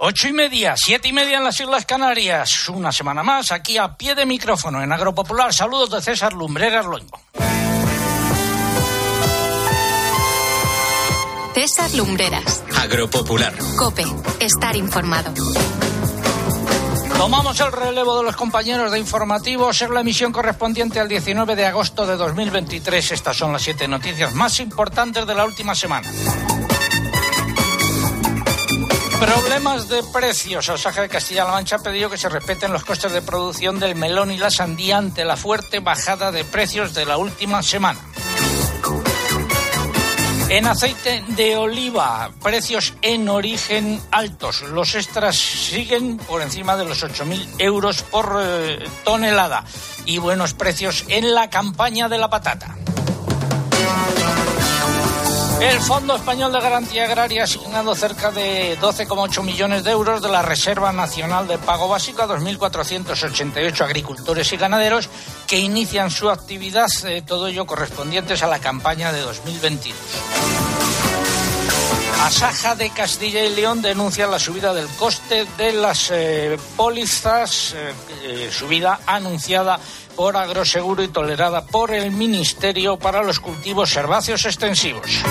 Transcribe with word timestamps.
Ocho 0.00 0.28
y 0.28 0.32
media, 0.32 0.74
siete 0.76 1.08
y 1.08 1.12
media 1.12 1.38
en 1.38 1.44
las 1.44 1.58
Islas 1.58 1.84
Canarias. 1.84 2.68
Una 2.68 2.92
semana 2.92 3.24
más 3.24 3.50
aquí 3.50 3.78
a 3.78 3.96
pie 3.96 4.14
de 4.14 4.26
micrófono 4.26 4.80
en 4.80 4.92
Agropopular. 4.92 5.52
Saludos 5.52 5.90
de 5.90 6.00
César 6.00 6.34
Lumbreras 6.34 6.86
Loingo. 6.86 7.20
César 11.52 11.92
Lumbreras. 11.94 12.62
Agropopular. 12.80 13.52
Cope. 13.76 14.04
Estar 14.38 14.76
informado. 14.76 15.34
Tomamos 17.16 17.58
el 17.58 17.72
relevo 17.72 18.18
de 18.18 18.22
los 18.22 18.36
compañeros 18.36 18.92
de 18.92 19.00
informativos 19.00 19.82
en 19.82 19.92
la 19.92 20.02
emisión 20.02 20.30
correspondiente 20.30 21.00
al 21.00 21.08
19 21.08 21.56
de 21.56 21.66
agosto 21.66 22.06
de 22.06 22.16
2023. 22.16 23.10
Estas 23.10 23.36
son 23.36 23.52
las 23.52 23.62
siete 23.62 23.88
noticias 23.88 24.32
más 24.32 24.60
importantes 24.60 25.26
de 25.26 25.34
la 25.34 25.44
última 25.44 25.74
semana. 25.74 26.08
Problemas 29.20 29.88
de 29.88 30.02
precios. 30.04 30.68
Osaja 30.68 31.02
de 31.02 31.08
Castilla-La 31.08 31.50
Mancha 31.50 31.76
ha 31.76 31.78
pedido 31.80 32.08
que 32.08 32.16
se 32.16 32.28
respeten 32.28 32.72
los 32.72 32.84
costes 32.84 33.12
de 33.12 33.20
producción 33.20 33.80
del 33.80 33.96
melón 33.96 34.30
y 34.30 34.38
la 34.38 34.50
sandía 34.50 34.98
ante 34.98 35.24
la 35.24 35.36
fuerte 35.36 35.80
bajada 35.80 36.30
de 36.30 36.44
precios 36.44 36.94
de 36.94 37.04
la 37.04 37.16
última 37.16 37.62
semana. 37.62 37.98
En 40.48 40.66
aceite 40.66 41.22
de 41.28 41.56
oliva, 41.56 42.30
precios 42.42 42.94
en 43.02 43.28
origen 43.28 44.00
altos. 44.10 44.62
Los 44.62 44.94
extras 44.94 45.36
siguen 45.36 46.16
por 46.16 46.40
encima 46.40 46.76
de 46.76 46.84
los 46.86 47.04
8.000 47.04 47.56
euros 47.58 48.02
por 48.04 48.38
eh, 48.40 48.88
tonelada. 49.04 49.64
Y 50.06 50.18
buenos 50.18 50.54
precios 50.54 51.04
en 51.08 51.34
la 51.34 51.50
campaña 51.50 52.08
de 52.08 52.18
la 52.18 52.30
patata. 52.30 52.76
El 55.60 55.80
Fondo 55.80 56.14
Español 56.14 56.52
de 56.52 56.60
Garantía 56.60 57.04
Agraria 57.04 57.40
ha 57.40 57.44
asignado 57.44 57.92
cerca 57.96 58.30
de 58.30 58.78
12,8 58.78 59.42
millones 59.42 59.82
de 59.82 59.90
euros 59.90 60.22
de 60.22 60.28
la 60.28 60.40
Reserva 60.40 60.92
Nacional 60.92 61.48
de 61.48 61.58
Pago 61.58 61.88
Básico 61.88 62.22
a 62.22 62.28
2.488 62.28 63.80
agricultores 63.80 64.52
y 64.52 64.56
ganaderos 64.56 65.08
que 65.48 65.58
inician 65.58 66.12
su 66.12 66.30
actividad, 66.30 66.88
eh, 67.06 67.22
todo 67.26 67.48
ello 67.48 67.66
correspondientes 67.66 68.42
a 68.44 68.46
la 68.46 68.60
campaña 68.60 69.10
de 69.10 69.20
2022. 69.20 69.96
Asaja 72.20 72.74
de 72.74 72.90
Castilla 72.90 73.44
y 73.44 73.54
León 73.54 73.80
denuncia 73.80 74.26
la 74.26 74.38
subida 74.38 74.74
del 74.74 74.88
coste 74.88 75.46
de 75.56 75.72
las 75.72 76.10
eh, 76.10 76.58
pólizas, 76.76 77.74
eh, 77.74 77.94
eh, 78.24 78.50
subida 78.52 79.00
anunciada 79.06 79.78
por 80.16 80.36
Agroseguro 80.36 81.02
y 81.02 81.08
tolerada 81.08 81.64
por 81.64 81.92
el 81.92 82.10
Ministerio 82.10 82.98
para 82.98 83.22
los 83.22 83.38
cultivos 83.38 83.94
herbáceos 83.96 84.44
extensivos. 84.44 85.22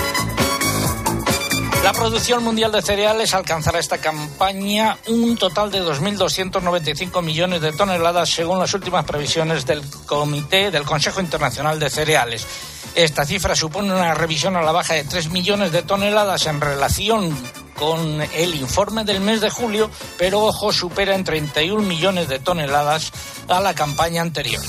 La 1.83 1.93
producción 1.93 2.43
mundial 2.43 2.71
de 2.71 2.81
cereales 2.81 3.33
alcanzará 3.33 3.79
esta 3.79 3.97
campaña 3.97 4.97
un 5.07 5.37
total 5.37 5.71
de 5.71 5.81
2.295 5.81 7.21
millones 7.21 7.61
de 7.61 7.71
toneladas 7.73 8.29
según 8.29 8.59
las 8.59 8.73
últimas 8.73 9.05
previsiones 9.05 9.65
del 9.65 9.83
Comité 10.05 10.71
del 10.71 10.83
Consejo 10.83 11.21
Internacional 11.21 11.79
de 11.79 11.89
Cereales. 11.89 12.45
Esta 12.97 13.25
cifra 13.25 13.55
supone 13.55 13.93
una 13.93 14.15
revisión 14.15 14.55
a 14.55 14.63
la 14.63 14.71
baja 14.71 14.95
de 14.95 15.03
3 15.03 15.29
millones 15.29 15.71
de 15.71 15.83
toneladas 15.83 16.47
en 16.47 16.59
relación 16.59 17.31
con 17.75 18.21
el 18.33 18.55
informe 18.55 19.03
del 19.03 19.19
mes 19.19 19.39
de 19.39 19.51
julio, 19.51 19.91
pero 20.17 20.43
ojo, 20.43 20.73
supera 20.73 21.13
en 21.13 21.23
31 21.23 21.83
millones 21.83 22.27
de 22.27 22.39
toneladas 22.39 23.11
a 23.47 23.59
la 23.61 23.75
campaña 23.75 24.23
anterior. 24.23 24.63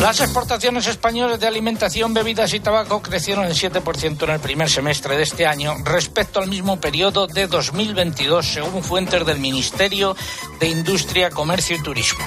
Las 0.00 0.20
exportaciones 0.20 0.86
españolas 0.86 1.38
de 1.38 1.46
alimentación, 1.46 2.14
bebidas 2.14 2.54
y 2.54 2.60
tabaco 2.60 3.02
crecieron 3.02 3.44
el 3.44 3.52
7% 3.52 4.22
en 4.22 4.30
el 4.30 4.40
primer 4.40 4.70
semestre 4.70 5.18
de 5.18 5.24
este 5.24 5.46
año 5.46 5.74
respecto 5.84 6.40
al 6.40 6.48
mismo 6.48 6.80
periodo 6.80 7.26
de 7.26 7.48
2022, 7.48 8.46
según 8.46 8.82
fuentes 8.82 9.26
del 9.26 9.40
Ministerio 9.40 10.16
de 10.58 10.68
Industria, 10.70 11.28
Comercio 11.28 11.76
y 11.76 11.82
Turismo. 11.82 12.24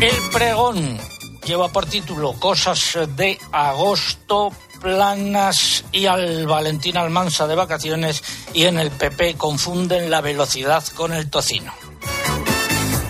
El 0.00 0.30
pregón 0.32 0.98
lleva 1.44 1.68
por 1.68 1.86
título 1.86 2.32
Cosas 2.34 2.98
de 3.16 3.38
agosto, 3.52 4.52
planas 4.80 5.84
y 5.92 6.06
al 6.06 6.46
Valentín 6.46 6.96
Almansa 6.96 7.46
de 7.46 7.54
vacaciones 7.54 8.22
y 8.54 8.64
en 8.64 8.78
el 8.78 8.90
PP 8.90 9.36
confunden 9.36 10.10
la 10.10 10.20
velocidad 10.20 10.84
con 10.94 11.12
el 11.12 11.28
tocino. 11.30 11.72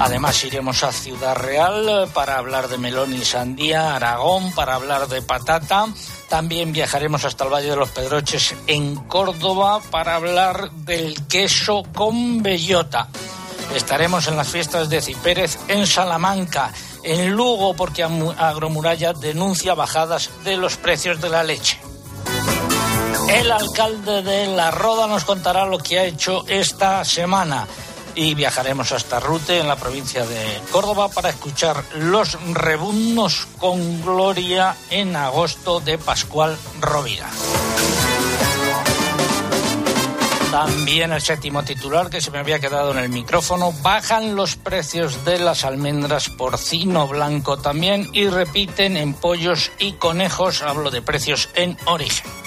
Además 0.01 0.43
iremos 0.45 0.83
a 0.83 0.93
Ciudad 0.93 1.37
Real 1.37 2.09
para 2.15 2.39
hablar 2.39 2.69
de 2.69 2.79
melón 2.79 3.13
y 3.13 3.23
sandía, 3.23 3.95
Aragón 3.95 4.51
para 4.53 4.75
hablar 4.75 5.09
de 5.09 5.21
patata. 5.21 5.89
También 6.31 6.73
viajaremos 6.73 7.27
hasta 7.27 7.45
el 7.45 7.53
Valle 7.53 7.69
de 7.69 7.77
los 7.77 7.91
Pedroches 7.91 8.55
en 8.67 8.97
Córdoba 8.97 9.83
para 9.91 10.15
hablar 10.15 10.71
del 10.71 11.27
queso 11.27 11.83
con 11.95 12.43
bellota. 12.43 13.09
Estaremos 13.75 14.27
en 14.27 14.37
las 14.37 14.49
fiestas 14.49 14.89
de 14.89 15.01
Cipérez 15.01 15.59
en 15.69 15.87
Salamanca, 15.87 16.73
en 17.03 17.31
Lugo 17.31 17.75
porque 17.75 18.03
Agromuralla 18.03 19.13
denuncia 19.13 19.75
bajadas 19.75 20.31
de 20.45 20.57
los 20.57 20.77
precios 20.77 21.21
de 21.21 21.29
la 21.29 21.43
leche. 21.43 21.79
El 23.29 23.53
alcalde 23.53 24.23
de 24.23 24.49
La 24.49 24.71
Roda 24.71 25.07
nos 25.07 25.25
contará 25.25 25.65
lo 25.65 25.79
que 25.79 25.99
ha 25.99 26.05
hecho 26.05 26.45
esta 26.49 27.05
semana 27.05 27.67
y 28.15 28.35
viajaremos 28.35 28.93
hasta 28.93 29.21
Rute, 29.21 29.59
en 29.59 29.69
la 29.69 29.77
provincia 29.77 30.27
de 30.27 30.61
Córdoba, 30.71 31.09
para 31.09 31.31
escuchar 31.31 31.85
los 31.95 32.39
rebundos 32.53 33.47
con 33.59 34.03
gloria 34.03 34.77
en 34.91 35.15
agosto 35.17 35.81
de 35.81 35.97
Pascual 35.97 36.59
Rovira. 36.81 37.29
También 40.51 41.13
el 41.13 41.21
séptimo 41.21 41.63
titular 41.63 42.11
que 42.11 42.21
se 42.21 42.33
me 42.33 42.39
había 42.39 42.59
quedado 42.59 42.91
en 42.91 42.99
el 42.99 43.09
micrófono. 43.09 43.73
Bajan 43.83 44.35
los 44.35 44.57
precios 44.57 45.25
de 45.25 45.39
las 45.39 45.65
almendras 45.65 46.29
porcino 46.29 47.07
blanco 47.07 47.59
también 47.59 48.09
y 48.13 48.27
repiten 48.27 48.97
en 48.97 49.15
pollos 49.15 49.71
y 49.79 49.93
conejos. 49.93 50.63
Hablo 50.63 50.91
de 50.91 51.03
precios 51.03 51.49
en 51.55 51.77
origen. 51.87 52.40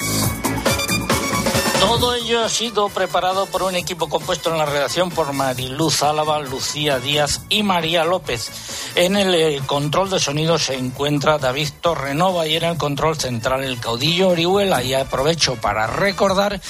Todo 1.83 2.15
ello 2.15 2.45
ha 2.45 2.49
sido 2.49 2.87
preparado 2.87 3.45
por 3.45 3.61
un 3.61 3.75
equipo 3.75 4.07
compuesto 4.07 4.49
en 4.49 4.57
la 4.57 4.65
redacción 4.65 5.11
por 5.11 5.33
Mariluz 5.33 6.01
Álava, 6.01 6.39
Lucía 6.39 6.97
Díaz 6.97 7.41
y 7.49 7.61
María 7.61 8.05
López. 8.05 8.49
En 8.95 9.17
el 9.17 9.61
control 9.65 10.09
de 10.09 10.19
sonido 10.19 10.57
se 10.57 10.75
encuentra 10.75 11.37
David 11.37 11.67
Torrenova 11.81 12.47
y 12.47 12.55
en 12.55 12.63
el 12.63 12.77
control 12.77 13.17
central 13.17 13.65
el 13.65 13.81
caudillo 13.81 14.29
Orihuela. 14.29 14.81
Y 14.81 14.93
aprovecho 14.93 15.55
para 15.55 15.85
recordar 15.85 16.61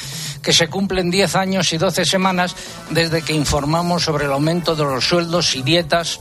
que 0.41 0.52
se 0.52 0.68
cumplen 0.68 1.12
10 1.12 1.35
años 1.35 1.72
y 1.73 1.78
12 1.78 2.06
semanas 2.06 2.56
desde 2.90 3.22
que 3.22 3.34
informamos 3.34 4.03
sobre 4.03 4.25
el 4.25 4.31
aumento 4.31 4.75
de 4.75 4.84
los 4.84 5.06
sueldos 5.06 5.56
y 5.56 5.62
dietas 5.62 6.19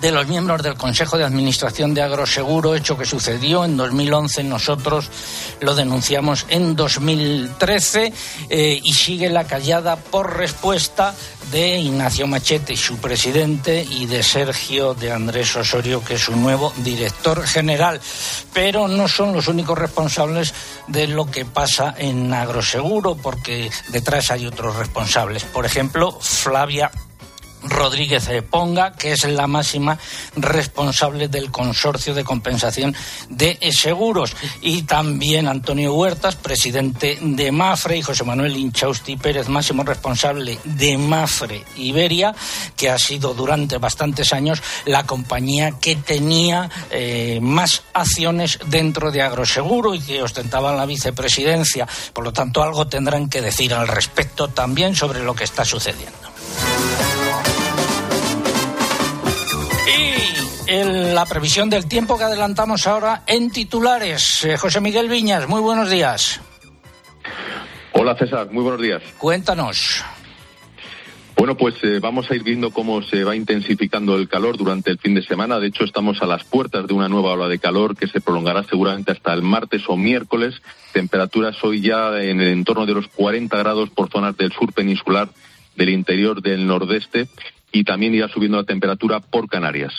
de 0.00 0.10
los 0.10 0.26
miembros 0.26 0.62
del 0.62 0.74
Consejo 0.74 1.16
de 1.16 1.24
Administración 1.24 1.94
de 1.94 2.02
Agroseguro, 2.02 2.74
hecho 2.74 2.96
que 2.96 3.04
sucedió 3.04 3.64
en 3.64 3.76
2011. 3.76 4.44
Nosotros 4.44 5.08
lo 5.60 5.74
denunciamos 5.74 6.46
en 6.48 6.76
2013 6.76 8.12
eh, 8.50 8.80
y 8.82 8.92
sigue 8.92 9.30
la 9.30 9.44
callada 9.44 9.96
por 9.96 10.36
respuesta 10.36 11.14
de 11.50 11.78
Ignacio 11.78 12.26
Machete, 12.26 12.76
su 12.76 12.98
presidente, 12.98 13.86
y 13.88 14.06
de 14.06 14.22
Sergio 14.22 14.94
de 14.94 15.12
Andrés 15.12 15.54
Osorio, 15.56 16.04
que 16.04 16.14
es 16.14 16.22
su 16.22 16.36
nuevo 16.36 16.72
director 16.78 17.46
general. 17.46 18.00
Pero 18.52 18.88
no 18.88 19.08
son 19.08 19.32
los 19.32 19.48
únicos 19.48 19.78
responsables 19.78 20.54
de 20.88 21.06
lo 21.06 21.30
que 21.30 21.44
pasa 21.44 21.94
en 21.96 22.32
Agroseguro, 22.32 23.16
porque 23.16 23.70
detrás 23.88 24.30
hay 24.30 24.46
otros 24.46 24.76
responsables. 24.76 25.44
Por 25.44 25.66
ejemplo, 25.66 26.18
Flavia 26.20 26.90
Rodríguez 27.64 28.28
Ponga, 28.50 28.92
que 28.92 29.12
es 29.12 29.24
la 29.24 29.46
máxima 29.46 29.98
responsable 30.36 31.28
del 31.28 31.50
consorcio 31.50 32.14
de 32.14 32.24
compensación 32.24 32.94
de 33.28 33.58
seguros, 33.72 34.36
y 34.60 34.82
también 34.82 35.48
Antonio 35.48 35.94
Huertas, 35.94 36.36
presidente 36.36 37.18
de 37.20 37.52
Mafre, 37.52 37.96
y 37.96 38.02
José 38.02 38.24
Manuel 38.24 38.56
Inchausti 38.56 39.16
Pérez, 39.16 39.48
máximo 39.48 39.82
responsable 39.82 40.58
de 40.64 40.98
Mafre 40.98 41.64
Iberia, 41.76 42.34
que 42.76 42.90
ha 42.90 42.98
sido 42.98 43.34
durante 43.34 43.78
bastantes 43.78 44.32
años 44.32 44.62
la 44.84 45.04
compañía 45.04 45.72
que 45.80 45.96
tenía 45.96 46.70
eh, 46.90 47.38
más 47.40 47.82
acciones 47.92 48.58
dentro 48.66 49.10
de 49.10 49.22
Agroseguro 49.22 49.94
y 49.94 50.00
que 50.00 50.22
ostentaba 50.22 50.74
la 50.74 50.86
vicepresidencia. 50.86 51.86
Por 52.12 52.24
lo 52.24 52.32
tanto, 52.32 52.62
algo 52.62 52.86
tendrán 52.86 53.28
que 53.28 53.40
decir 53.40 53.74
al 53.74 53.88
respecto 53.88 54.48
también 54.48 54.94
sobre 54.94 55.22
lo 55.22 55.34
que 55.34 55.44
está 55.44 55.64
sucediendo. 55.64 56.34
En 60.66 61.14
la 61.14 61.26
previsión 61.26 61.70
del 61.70 61.86
tiempo 61.86 62.18
que 62.18 62.24
adelantamos 62.24 62.86
ahora 62.86 63.22
en 63.26 63.50
titulares. 63.50 64.44
Eh, 64.44 64.56
José 64.56 64.80
Miguel 64.80 65.08
Viñas, 65.08 65.48
muy 65.48 65.60
buenos 65.60 65.90
días. 65.90 66.40
Hola 67.92 68.16
César, 68.16 68.50
muy 68.50 68.62
buenos 68.62 68.80
días. 68.80 69.02
Cuéntanos. 69.18 70.02
Bueno, 71.36 71.56
pues 71.56 71.74
eh, 71.82 71.98
vamos 72.00 72.30
a 72.30 72.34
ir 72.34 72.42
viendo 72.42 72.70
cómo 72.70 73.02
se 73.02 73.24
va 73.24 73.36
intensificando 73.36 74.16
el 74.16 74.28
calor 74.28 74.56
durante 74.56 74.90
el 74.90 74.98
fin 74.98 75.14
de 75.14 75.22
semana. 75.22 75.58
De 75.58 75.66
hecho, 75.66 75.84
estamos 75.84 76.22
a 76.22 76.26
las 76.26 76.44
puertas 76.44 76.86
de 76.86 76.94
una 76.94 77.08
nueva 77.08 77.32
ola 77.32 77.48
de 77.48 77.58
calor 77.58 77.96
que 77.96 78.06
se 78.06 78.20
prolongará 78.20 78.62
seguramente 78.62 79.12
hasta 79.12 79.32
el 79.32 79.42
martes 79.42 79.82
o 79.88 79.96
miércoles. 79.96 80.62
Temperaturas 80.92 81.56
hoy 81.62 81.80
ya 81.80 82.20
en 82.22 82.40
el 82.40 82.48
entorno 82.48 82.86
de 82.86 82.94
los 82.94 83.08
40 83.08 83.56
grados 83.58 83.90
por 83.90 84.10
zonas 84.10 84.36
del 84.36 84.52
sur 84.52 84.72
peninsular, 84.72 85.28
del 85.76 85.90
interior 85.90 86.40
del 86.40 86.66
nordeste 86.66 87.28
y 87.74 87.82
también 87.82 88.14
irá 88.14 88.28
subiendo 88.28 88.56
la 88.56 88.64
temperatura 88.64 89.20
por 89.20 89.48
Canarias. 89.48 89.92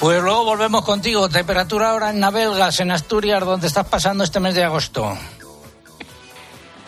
Pues 0.00 0.20
luego 0.22 0.44
volvemos 0.44 0.84
contigo. 0.84 1.28
Temperatura 1.28 1.90
ahora 1.90 2.10
en 2.10 2.18
Navelgas, 2.18 2.80
en 2.80 2.90
Asturias, 2.90 3.44
donde 3.44 3.66
estás 3.66 3.86
pasando 3.86 4.24
este 4.24 4.40
mes 4.40 4.54
de 4.54 4.64
agosto. 4.64 5.16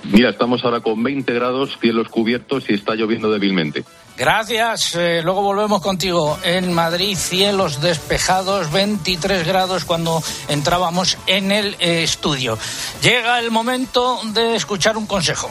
Mira, 0.04 0.30
estamos 0.30 0.64
ahora 0.64 0.80
con 0.80 1.02
20 1.02 1.32
grados, 1.32 1.78
cielos 1.80 2.08
cubiertos 2.08 2.68
y 2.68 2.74
está 2.74 2.94
lloviendo 2.94 3.30
débilmente. 3.30 3.84
Gracias. 4.16 4.94
Eh, 4.94 5.20
luego 5.22 5.42
volvemos 5.42 5.82
contigo. 5.82 6.38
En 6.44 6.72
Madrid, 6.72 7.16
cielos 7.16 7.82
despejados, 7.82 8.72
23 8.72 9.46
grados 9.46 9.84
cuando 9.84 10.22
entrábamos 10.48 11.18
en 11.26 11.52
el 11.52 11.76
eh, 11.80 12.02
estudio. 12.02 12.58
Llega 13.02 13.38
el 13.38 13.50
momento 13.50 14.20
de 14.32 14.56
escuchar 14.56 14.96
un 14.96 15.06
consejo. 15.06 15.50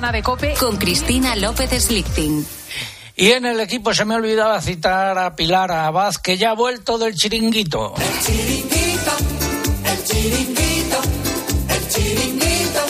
de 0.00 0.22
COPE 0.22 0.54
con 0.58 0.78
Cristina 0.78 1.36
López 1.36 1.70
Slichting. 1.84 2.46
Y 3.16 3.32
en 3.32 3.44
el 3.44 3.60
equipo 3.60 3.92
se 3.92 4.06
me 4.06 4.14
olvidaba 4.14 4.58
citar 4.62 5.18
a 5.18 5.36
Pilar 5.36 5.70
Abad, 5.70 6.14
que 6.16 6.38
ya 6.38 6.52
ha 6.52 6.54
vuelto 6.54 6.96
del 6.96 7.14
chiringuito. 7.14 7.94
El 7.96 8.24
chiringuito, 8.24 9.12
el 9.84 10.04
chiringuito, 10.04 11.02
el 11.68 11.88
chiringuito, 11.88 12.80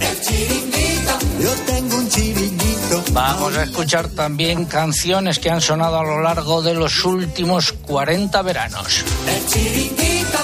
el 0.00 0.20
chiringuito. 0.22 1.18
Yo 1.42 1.50
tengo 1.66 1.96
un 1.96 2.08
chiringuito. 2.08 3.04
Vamos 3.12 3.56
a 3.58 3.64
escuchar 3.64 4.08
también 4.08 4.64
canciones 4.64 5.38
que 5.38 5.50
han 5.50 5.60
sonado 5.60 5.98
a 5.98 6.02
lo 6.02 6.22
largo 6.22 6.62
de 6.62 6.72
los 6.72 7.04
últimos 7.04 7.72
40 7.72 8.40
veranos. 8.40 9.04
El 9.26 9.46
chiringuito, 9.46 10.38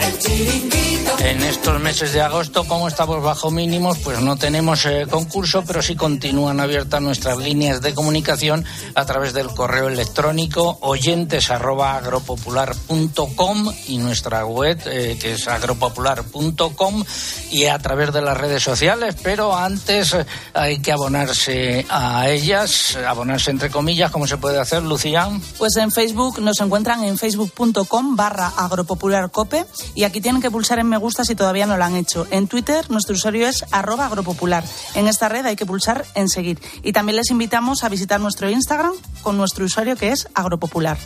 el 0.00 0.18
chiringuito. 0.18 0.75
En 1.18 1.42
estos 1.42 1.80
meses 1.80 2.12
de 2.12 2.20
agosto, 2.20 2.64
como 2.64 2.88
estamos 2.88 3.22
bajo 3.22 3.50
mínimos, 3.50 3.98
pues 3.98 4.20
no 4.20 4.36
tenemos 4.36 4.84
eh, 4.84 5.06
concurso, 5.10 5.64
pero 5.66 5.80
sí 5.80 5.96
continúan 5.96 6.60
abiertas 6.60 7.00
nuestras 7.00 7.38
líneas 7.38 7.80
de 7.80 7.94
comunicación 7.94 8.64
a 8.94 9.04
través 9.06 9.32
del 9.32 9.48
correo 9.48 9.88
electrónico 9.88 10.78
oyentes 10.82 11.50
arroba 11.50 11.96
agropopular.com 11.96 13.72
y 13.88 13.98
nuestra 13.98 14.44
web 14.44 14.78
eh, 14.86 15.16
que 15.20 15.32
es 15.32 15.48
agropopular.com 15.48 17.04
y 17.50 17.64
a 17.64 17.78
través 17.78 18.12
de 18.12 18.20
las 18.20 18.36
redes 18.36 18.62
sociales, 18.62 19.16
pero 19.22 19.56
antes 19.56 20.12
eh, 20.12 20.26
hay 20.54 20.80
que 20.80 20.92
abonarse 20.92 21.86
a 21.88 22.28
ellas, 22.28 22.96
abonarse 22.96 23.50
entre 23.50 23.70
comillas, 23.70 24.10
¿cómo 24.10 24.26
se 24.26 24.36
puede 24.36 24.60
hacer, 24.60 24.82
Lucía? 24.82 25.28
Pues 25.58 25.76
en 25.76 25.90
Facebook 25.90 26.40
nos 26.40 26.60
encuentran 26.60 27.02
en 27.04 27.16
facebook.com 27.16 28.16
barra 28.16 28.52
agropopularcope 28.56 29.64
y 29.94 30.04
aquí 30.04 30.20
tienen 30.20 30.42
que 30.42 30.50
pulsar 30.50 30.78
en 30.78 30.88
me 30.88 30.98
gusta 30.98 31.05
si 31.14 31.34
todavía 31.34 31.66
no 31.66 31.76
lo 31.76 31.84
han 31.84 31.96
hecho. 31.96 32.26
En 32.30 32.48
Twitter 32.48 32.90
nuestro 32.90 33.14
usuario 33.14 33.46
es 33.48 33.64
arroba 33.70 34.06
agropopular. 34.06 34.64
En 34.94 35.08
esta 35.08 35.28
red 35.28 35.46
hay 35.46 35.56
que 35.56 35.66
pulsar 35.66 36.04
en 36.14 36.28
seguir. 36.28 36.60
Y 36.82 36.92
también 36.92 37.16
les 37.16 37.30
invitamos 37.30 37.84
a 37.84 37.88
visitar 37.88 38.20
nuestro 38.20 38.50
Instagram 38.50 38.92
con 39.22 39.36
nuestro 39.36 39.64
usuario 39.64 39.96
que 39.96 40.10
es 40.10 40.28
agropopular. 40.34 40.98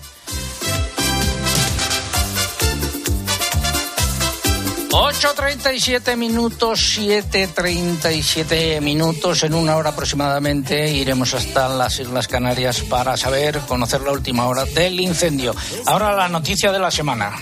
8.37 4.91 6.17
minutos, 6.17 6.99
7.37 6.99 8.81
minutos, 8.81 9.43
en 9.45 9.55
una 9.55 9.77
hora 9.77 9.91
aproximadamente 9.91 10.91
iremos 10.91 11.33
hasta 11.35 11.69
las 11.69 12.01
Islas 12.01 12.27
Canarias 12.27 12.81
para 12.81 13.17
saber, 13.17 13.61
conocer 13.69 14.01
la 14.01 14.13
última 14.13 14.47
hora 14.47 14.65
del 14.65 14.99
incendio. 14.99 15.55
Ahora 15.87 16.13
la 16.15 16.29
noticia 16.29 16.73
de 16.73 16.81
la 16.81 16.91
semana. 16.91 17.37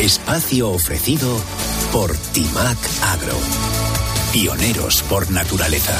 Espacio 0.00 0.70
ofrecido 0.70 1.28
por 1.90 2.16
Timac 2.16 2.78
Agro. 3.02 3.36
Pioneros 4.32 5.02
por 5.02 5.28
naturaleza. 5.32 5.98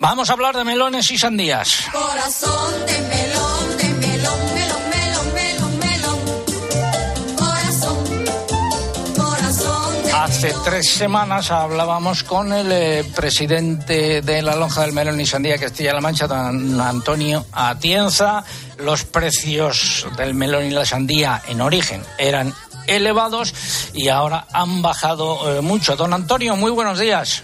Vamos 0.00 0.28
a 0.28 0.32
hablar 0.32 0.56
de 0.56 0.64
melones 0.64 1.12
y 1.12 1.18
sandías. 1.18 1.86
Corazón 1.92 2.74
de 2.86 3.00
melón, 3.02 3.55
Hace 10.36 10.52
tres 10.66 10.90
semanas 10.90 11.50
hablábamos 11.50 12.22
con 12.22 12.52
el 12.52 12.70
eh, 12.70 13.04
presidente 13.16 14.20
de 14.20 14.42
la 14.42 14.54
lonja 14.54 14.82
del 14.82 14.92
melón 14.92 15.18
y 15.18 15.24
sandía 15.24 15.56
Castilla-La 15.56 16.02
Mancha, 16.02 16.26
don 16.26 16.78
Antonio 16.78 17.46
Atienza. 17.52 18.44
Los 18.78 19.04
precios 19.04 20.06
del 20.18 20.34
melón 20.34 20.66
y 20.66 20.72
la 20.72 20.84
sandía 20.84 21.40
en 21.48 21.62
origen 21.62 22.02
eran 22.18 22.52
elevados 22.86 23.54
y 23.94 24.08
ahora 24.08 24.46
han 24.52 24.82
bajado 24.82 25.56
eh, 25.56 25.62
mucho. 25.62 25.96
Don 25.96 26.12
Antonio, 26.12 26.54
muy 26.54 26.70
buenos 26.70 26.98
días. 26.98 27.42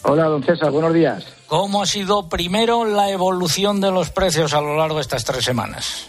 Hola, 0.00 0.24
don 0.24 0.42
César, 0.42 0.70
buenos 0.70 0.94
días. 0.94 1.26
¿Cómo 1.46 1.82
ha 1.82 1.86
sido 1.86 2.30
primero 2.30 2.86
la 2.86 3.10
evolución 3.10 3.82
de 3.82 3.90
los 3.90 4.08
precios 4.08 4.54
a 4.54 4.62
lo 4.62 4.78
largo 4.78 4.94
de 4.94 5.02
estas 5.02 5.26
tres 5.26 5.44
semanas? 5.44 6.06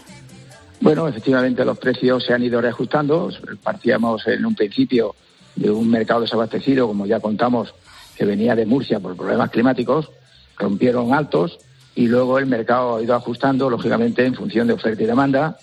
Bueno, 0.80 1.08
efectivamente 1.08 1.62
los 1.62 1.76
precios 1.76 2.24
se 2.24 2.32
han 2.32 2.42
ido 2.42 2.58
reajustando. 2.62 3.28
Partíamos 3.62 4.26
en 4.26 4.46
un 4.46 4.54
principio 4.54 5.14
de 5.56 5.70
un 5.70 5.90
mercado 5.90 6.20
desabastecido, 6.20 6.86
como 6.86 7.06
ya 7.06 7.20
contamos, 7.20 7.74
que 8.16 8.24
venía 8.24 8.54
de 8.54 8.66
Murcia 8.66 9.00
por 9.00 9.16
problemas 9.16 9.50
climáticos, 9.50 10.10
rompieron 10.58 11.12
altos 11.14 11.58
y 11.94 12.06
luego 12.08 12.38
el 12.38 12.46
mercado 12.46 12.96
ha 12.96 13.02
ido 13.02 13.14
ajustando, 13.14 13.68
lógicamente, 13.70 14.24
en 14.24 14.34
función 14.34 14.66
de 14.66 14.74
oferta 14.74 15.02
y 15.02 15.06
demanda 15.06 15.56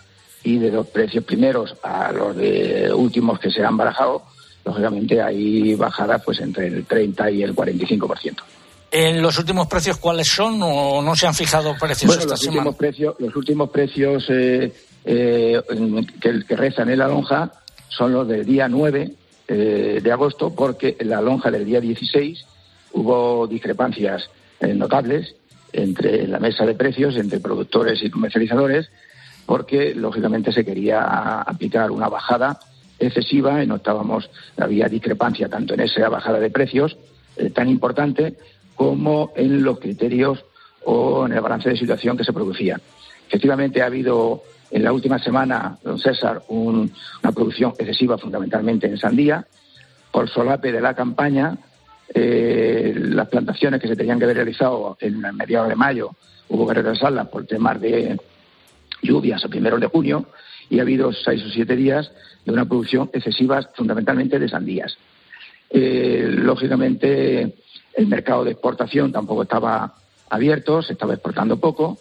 y 0.43 0.57
de 0.57 0.71
los 0.71 0.87
precios 0.87 1.23
primeros 1.23 1.75
a 1.83 2.11
los 2.11 2.35
de 2.35 2.91
últimos 2.93 3.39
que 3.39 3.49
se 3.49 3.63
han 3.63 3.77
barajado, 3.77 4.23
lógicamente 4.65 5.21
hay 5.21 5.75
bajadas 5.75 6.21
pues 6.23 6.39
entre 6.41 6.67
el 6.67 6.85
30 6.85 7.31
y 7.31 7.43
el 7.43 7.55
45%. 7.55 8.35
¿En 8.91 9.21
los 9.21 9.39
últimos 9.39 9.67
precios 9.67 9.97
cuáles 9.97 10.27
son 10.27 10.59
o 10.61 11.01
no 11.01 11.15
se 11.15 11.25
han 11.25 11.33
fijado 11.33 11.73
precios 11.79 12.07
Bueno, 12.07 12.21
esta 12.21 12.33
los 12.33 12.39
semana? 12.41 12.59
últimos 12.59 12.75
precios, 12.75 13.15
los 13.19 13.35
últimos 13.35 13.69
precios 13.69 14.25
eh, 14.29 14.71
eh, 15.05 15.61
que, 16.21 16.45
que 16.47 16.55
rezan 16.55 16.89
en 16.89 16.99
la 16.99 17.07
lonja 17.07 17.51
son 17.89 18.13
los 18.13 18.27
del 18.27 18.45
día 18.45 18.67
9 18.67 19.15
eh, 19.47 19.99
de 20.01 20.11
agosto, 20.11 20.53
porque 20.53 20.95
en 20.99 21.09
la 21.09 21.21
lonja 21.21 21.51
del 21.51 21.65
día 21.65 21.81
16 21.81 22.45
hubo 22.93 23.47
discrepancias 23.47 24.29
eh, 24.59 24.73
notables 24.73 25.35
entre 25.73 26.27
la 26.27 26.39
mesa 26.39 26.65
de 26.65 26.75
precios, 26.75 27.17
entre 27.17 27.39
productores 27.39 28.01
y 28.03 28.09
comercializadores, 28.09 28.89
porque 29.45 29.93
lógicamente 29.95 30.51
se 30.51 30.63
quería 30.63 31.41
aplicar 31.41 31.91
una 31.91 32.07
bajada 32.07 32.59
excesiva 32.99 33.63
y 33.63 33.67
no 33.67 33.75
estábamos, 33.75 34.29
había 34.57 34.87
discrepancia 34.87 35.49
tanto 35.49 35.73
en 35.73 35.81
esa 35.81 36.07
bajada 36.09 36.39
de 36.39 36.49
precios 36.49 36.97
eh, 37.35 37.49
tan 37.49 37.67
importante 37.67 38.35
como 38.75 39.31
en 39.35 39.63
los 39.63 39.79
criterios 39.79 40.45
o 40.85 41.25
en 41.25 41.33
el 41.33 41.41
balance 41.41 41.69
de 41.69 41.77
situación 41.77 42.17
que 42.17 42.23
se 42.23 42.33
producía. 42.33 42.79
Efectivamente 43.27 43.81
ha 43.81 43.87
habido 43.87 44.43
en 44.73 44.83
la 44.83 44.91
última 44.91 45.19
semana, 45.19 45.77
don 45.83 45.99
César, 45.99 46.41
un- 46.49 46.91
una 47.23 47.31
producción 47.31 47.73
excesiva 47.77 48.17
fundamentalmente 48.17 48.87
en 48.87 48.97
sandía. 48.97 49.45
Por 50.11 50.27
solape 50.29 50.71
de 50.71 50.81
la 50.81 50.93
campaña, 50.95 51.55
eh, 52.13 52.93
las 52.97 53.27
plantaciones 53.29 53.79
que 53.79 53.87
se 53.87 53.95
tenían 53.95 54.17
que 54.17 54.25
haber 54.25 54.37
realizado 54.37 54.97
en 54.99 55.19
mediados 55.37 55.69
de 55.69 55.75
mayo 55.75 56.11
hubo 56.49 56.67
que 56.67 56.73
retrasarlas 56.73 57.27
por 57.29 57.45
temas 57.45 57.79
de 57.79 58.17
lluvias 59.01 59.43
a 59.45 59.47
primeros 59.47 59.79
de 59.79 59.87
junio 59.87 60.25
y 60.69 60.79
ha 60.79 60.81
habido 60.81 61.11
seis 61.13 61.43
o 61.45 61.49
siete 61.49 61.75
días 61.75 62.11
de 62.45 62.51
una 62.51 62.65
producción 62.65 63.09
excesiva 63.13 63.61
fundamentalmente 63.75 64.39
de 64.39 64.49
sandías. 64.49 64.97
Eh, 65.69 66.27
lógicamente, 66.29 67.55
el 67.95 68.07
mercado 68.07 68.43
de 68.43 68.51
exportación 68.51 69.11
tampoco 69.11 69.43
estaba 69.43 69.93
abierto, 70.29 70.81
se 70.81 70.93
estaba 70.93 71.13
exportando 71.13 71.57
poco 71.59 71.99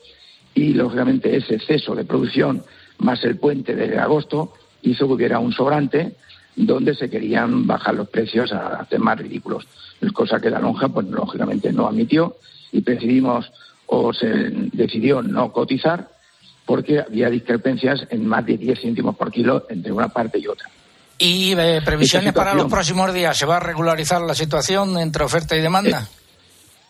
y, 0.54 0.74
lógicamente, 0.74 1.36
ese 1.36 1.54
exceso 1.54 1.94
de 1.94 2.04
producción 2.04 2.62
más 2.98 3.22
el 3.24 3.36
puente 3.36 3.74
de 3.74 3.98
agosto 3.98 4.52
hizo 4.82 5.06
que 5.06 5.12
hubiera 5.12 5.38
un 5.38 5.52
sobrante 5.52 6.14
donde 6.54 6.94
se 6.94 7.08
querían 7.08 7.66
bajar 7.66 7.94
los 7.94 8.08
precios 8.08 8.52
a 8.52 8.80
hacer 8.80 9.00
más 9.00 9.18
ridículos, 9.18 9.66
cosa 10.12 10.40
que 10.40 10.50
la 10.50 10.58
lonja, 10.58 10.88
pues 10.88 11.06
lógicamente 11.06 11.72
no 11.72 11.88
admitió 11.88 12.36
y 12.72 12.82
decidimos 12.82 13.50
o 13.86 14.12
se 14.12 14.26
decidió 14.72 15.22
no 15.22 15.52
cotizar 15.52 16.08
porque 16.64 17.00
había 17.00 17.28
discrepancias 17.28 18.06
en 18.10 18.26
más 18.26 18.46
de 18.46 18.56
10 18.56 18.80
céntimos 18.80 19.16
por 19.16 19.30
kilo 19.30 19.66
entre 19.68 19.92
una 19.92 20.08
parte 20.08 20.38
y 20.38 20.46
otra. 20.46 20.68
¿Y 21.18 21.52
eh, 21.52 21.80
previsiones 21.84 22.32
para 22.32 22.54
los 22.54 22.70
próximos 22.70 23.12
días? 23.12 23.36
¿Se 23.36 23.46
va 23.46 23.56
a 23.56 23.60
regularizar 23.60 24.20
la 24.22 24.34
situación 24.34 24.98
entre 24.98 25.24
oferta 25.24 25.56
y 25.56 25.60
demanda? 25.60 26.08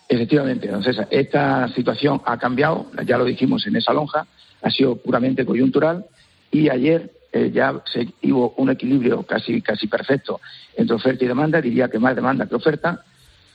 Efectivamente, 0.08 0.66
entonces 0.66 0.96
esta 1.10 1.68
situación 1.68 2.20
ha 2.24 2.36
cambiado, 2.38 2.86
ya 3.06 3.16
lo 3.16 3.24
dijimos 3.24 3.66
en 3.66 3.76
esa 3.76 3.92
lonja, 3.92 4.26
ha 4.60 4.70
sido 4.70 4.96
puramente 4.96 5.46
coyuntural 5.46 6.04
y 6.50 6.68
ayer 6.68 7.10
eh, 7.32 7.50
ya 7.52 7.80
se 7.90 8.08
hubo 8.30 8.54
un 8.58 8.70
equilibrio 8.70 9.22
casi 9.22 9.62
casi 9.62 9.86
perfecto 9.86 10.40
entre 10.76 10.96
oferta 10.96 11.24
y 11.24 11.28
demanda, 11.28 11.60
diría 11.60 11.88
que 11.88 11.98
más 11.98 12.14
demanda 12.14 12.46
que 12.46 12.54
oferta 12.54 13.02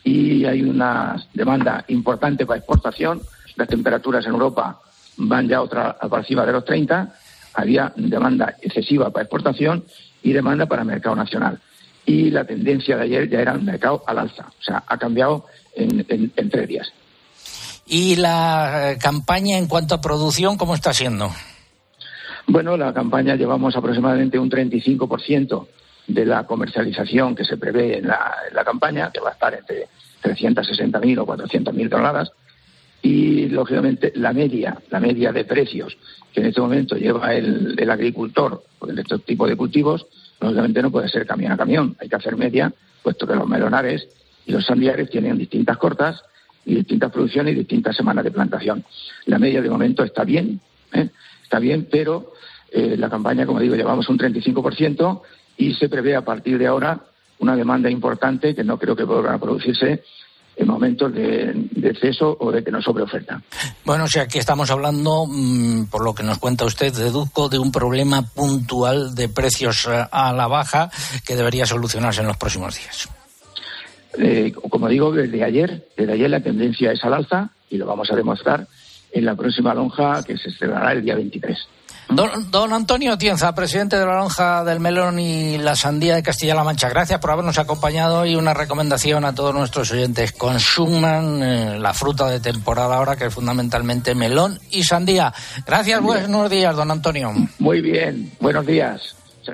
y 0.03 0.45
hay 0.45 0.63
una 0.63 1.15
demanda 1.33 1.83
importante 1.89 2.45
para 2.45 2.57
exportación, 2.57 3.21
las 3.55 3.67
temperaturas 3.67 4.25
en 4.25 4.31
Europa 4.31 4.79
van 5.17 5.47
ya 5.47 5.61
otra 5.61 5.97
por 5.97 6.19
encima 6.19 6.45
de 6.45 6.53
los 6.53 6.65
30, 6.65 7.13
había 7.53 7.91
demanda 7.95 8.55
excesiva 8.61 9.09
para 9.09 9.23
exportación 9.23 9.83
y 10.23 10.31
demanda 10.31 10.65
para 10.65 10.83
el 10.83 10.87
mercado 10.87 11.15
nacional. 11.15 11.59
Y 12.05 12.29
la 12.29 12.45
tendencia 12.45 12.95
de 12.95 13.03
ayer 13.03 13.29
ya 13.29 13.41
era 13.41 13.51
el 13.51 13.63
mercado 13.63 14.03
al 14.07 14.19
alza, 14.19 14.47
o 14.47 14.63
sea, 14.63 14.83
ha 14.87 14.97
cambiado 14.97 15.45
en, 15.77 16.05
en- 16.09 16.31
en 16.35 16.49
tres 16.49 16.67
días. 16.67 16.91
¿Y 17.85 18.17
la 18.17 18.91
eh, 18.91 18.97
campaña 18.97 19.57
en 19.57 19.67
cuanto 19.67 19.95
a 19.95 20.01
producción, 20.01 20.57
cómo 20.57 20.75
está 20.75 20.91
siendo? 20.93 21.31
Bueno, 22.47 22.75
la 22.77 22.93
campaña 22.93 23.35
llevamos 23.35 23.75
aproximadamente 23.75 24.39
un 24.39 24.49
35% 24.49 25.67
de 26.07 26.25
la 26.25 26.45
comercialización 26.45 27.35
que 27.35 27.43
se 27.43 27.57
prevé 27.57 27.97
en 27.99 28.07
la, 28.07 28.31
en 28.49 28.55
la 28.55 28.63
campaña, 28.63 29.11
que 29.11 29.19
va 29.19 29.29
a 29.29 29.33
estar 29.33 29.53
entre 29.53 29.87
360.000 30.23 31.19
o 31.19 31.25
400.000 31.25 31.89
toneladas. 31.89 32.31
Y, 33.01 33.47
lógicamente, 33.49 34.11
la 34.15 34.33
media, 34.33 34.77
la 34.89 34.99
media 34.99 35.31
de 35.31 35.45
precios 35.45 35.97
que 36.33 36.41
en 36.41 36.47
este 36.47 36.61
momento 36.61 36.95
lleva 36.95 37.33
el, 37.33 37.75
el 37.77 37.89
agricultor 37.91 38.63
en 38.87 38.97
estos 38.99 39.23
tipos 39.23 39.47
de 39.49 39.55
cultivos, 39.55 40.05
lógicamente 40.39 40.81
no 40.81 40.91
puede 40.91 41.07
ser 41.09 41.25
camión 41.25 41.51
a 41.51 41.57
camión. 41.57 41.95
Hay 41.99 42.09
que 42.09 42.15
hacer 42.15 42.35
media, 42.37 42.73
puesto 43.03 43.27
que 43.27 43.35
los 43.35 43.47
melonares 43.47 44.07
y 44.47 44.51
los 44.51 44.65
sandíares 44.65 45.09
tienen 45.09 45.37
distintas 45.37 45.77
cortas 45.77 46.23
y 46.65 46.75
distintas 46.75 47.11
producciones 47.11 47.53
y 47.53 47.59
distintas 47.59 47.95
semanas 47.95 48.23
de 48.23 48.31
plantación. 48.31 48.83
La 49.25 49.37
media 49.37 49.61
de 49.61 49.69
momento 49.69 50.03
está 50.03 50.23
bien, 50.23 50.59
¿eh? 50.93 51.09
está 51.43 51.59
bien, 51.59 51.87
pero 51.91 52.33
eh, 52.71 52.95
la 52.97 53.09
campaña, 53.09 53.45
como 53.45 53.59
digo, 53.59 53.75
llevamos 53.75 54.09
un 54.09 54.17
35% 54.17 55.21
y 55.57 55.73
se 55.73 55.89
prevé 55.89 56.15
a 56.15 56.23
partir 56.23 56.57
de 56.57 56.67
ahora 56.67 56.99
una 57.39 57.55
demanda 57.55 57.89
importante 57.89 58.55
que 58.55 58.63
no 58.63 58.79
creo 58.79 58.95
que 58.95 59.03
a 59.03 59.37
producirse 59.37 60.03
en 60.55 60.67
momentos 60.67 61.13
de, 61.13 61.69
exceso 61.83 62.35
o 62.39 62.51
de 62.51 62.63
que 62.63 62.71
no 62.71 62.81
sobre 62.81 63.03
oferta. 63.03 63.41
Bueno, 63.85 64.05
o 64.05 64.07
sea, 64.07 64.27
que 64.27 64.39
estamos 64.39 64.71
hablando, 64.71 65.25
mm, 65.27 65.85
por 65.85 66.03
lo 66.03 66.15
que 66.15 66.23
nos 66.23 66.39
cuenta 66.39 66.65
usted, 66.65 66.91
deduzco 66.93 67.47
de 67.47 67.59
un 67.59 67.71
problema 67.71 68.23
puntual 68.23 69.13
de 69.13 69.29
precios 69.29 69.87
eh, 69.87 70.03
a 70.11 70.33
la 70.33 70.47
baja 70.47 70.89
que 71.25 71.35
debería 71.35 71.65
solucionarse 71.65 72.21
en 72.21 72.27
los 72.27 72.37
próximos 72.37 72.75
días. 72.75 73.07
Eh, 74.17 74.53
como 74.69 74.87
digo, 74.87 75.11
desde 75.11 75.43
ayer, 75.43 75.87
desde 75.95 76.13
ayer 76.13 76.29
la 76.29 76.39
tendencia 76.39 76.91
es 76.91 77.03
al 77.03 77.13
alza 77.13 77.49
y 77.69 77.77
lo 77.77 77.85
vamos 77.85 78.11
a 78.11 78.15
demostrar 78.15 78.67
en 79.11 79.25
la 79.25 79.35
próxima 79.35 79.73
lonja 79.73 80.23
que 80.23 80.37
se 80.37 80.51
celebrará 80.51 80.93
el 80.93 81.03
día 81.03 81.15
23. 81.15 81.57
Don, 82.09 82.49
don 82.51 82.71
Antonio 82.71 83.17
Tienza, 83.17 83.53
presidente 83.53 83.97
de 83.97 84.05
la 84.05 84.15
Lonja 84.15 84.63
del 84.63 84.79
Melón 84.79 85.19
y 85.19 85.57
la 85.57 85.75
Sandía 85.75 86.15
de 86.15 86.23
Castilla-La 86.23 86.63
Mancha, 86.63 86.87
gracias 86.87 87.19
por 87.19 87.31
habernos 87.31 87.59
acompañado 87.59 88.25
y 88.25 88.35
una 88.35 88.53
recomendación 88.53 89.25
a 89.25 89.35
todos 89.35 89.53
nuestros 89.53 89.91
oyentes. 89.91 90.31
Consuman 90.31 91.43
eh, 91.43 91.79
la 91.79 91.93
fruta 91.93 92.27
de 92.29 92.39
temporada 92.39 92.95
ahora, 92.95 93.17
que 93.17 93.25
es 93.25 93.33
fundamentalmente 93.33 94.15
melón 94.15 94.57
y 94.71 94.83
sandía. 94.83 95.33
Gracias, 95.65 96.01
buenos 96.01 96.49
días, 96.49 96.73
don 96.75 96.91
Antonio. 96.91 97.33
Muy 97.59 97.81
bien, 97.81 98.31
buenos 98.39 98.65
días. 98.65 99.15
Que 99.43 99.53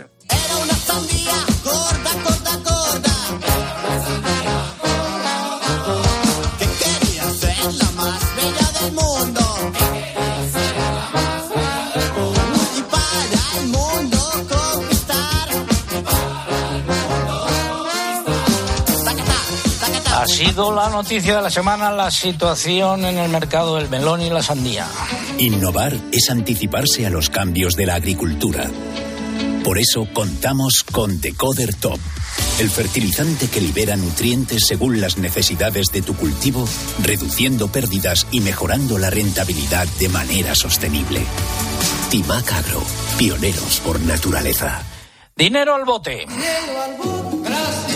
Ha 20.24 20.27
sido 20.27 20.74
la 20.74 20.88
noticia 20.88 21.36
de 21.36 21.42
la 21.42 21.50
semana 21.50 21.92
la 21.92 22.10
situación 22.10 23.03
en 23.03 23.18
el 23.18 23.30
mercado 23.30 23.75
del 23.75 23.89
melón 23.89 24.22
y 24.22 24.30
la 24.30 24.42
sandía. 24.42 24.88
Innovar 25.38 26.00
es 26.13 26.30
anticiparse 26.30 27.06
a 27.06 27.10
los 27.10 27.30
cambios 27.30 27.75
de 27.75 27.86
la 27.86 27.96
agricultura. 27.96 28.72
Por 29.65 29.77
eso 29.77 30.08
contamos 30.13 30.86
con 30.89 31.20
Decoder 31.20 31.75
Top, 31.75 32.00
el 32.62 32.70
fertilizante 32.70 33.50
que 33.50 33.60
libera 33.60 33.98
nutrientes 33.98 34.65
según 34.65 35.01
las 35.01 35.18
necesidades 35.18 35.88
de 35.92 36.01
tu 36.01 36.15
cultivo, 36.15 36.65
reduciendo 37.03 37.68
pérdidas 37.68 38.25
y 38.32 38.39
mejorando 38.39 38.98
la 38.98 39.10
rentabilidad 39.10 39.89
de 40.00 40.08
manera 40.08 40.56
sostenible. 40.56 41.20
Timac 42.10 42.50
Agro, 42.53 42.82
pioneros 43.18 43.82
por 43.82 44.00
naturaleza. 44.00 44.84
Dinero 45.36 45.75
al 45.75 45.84
bote. 45.84 46.24
El 46.24 47.93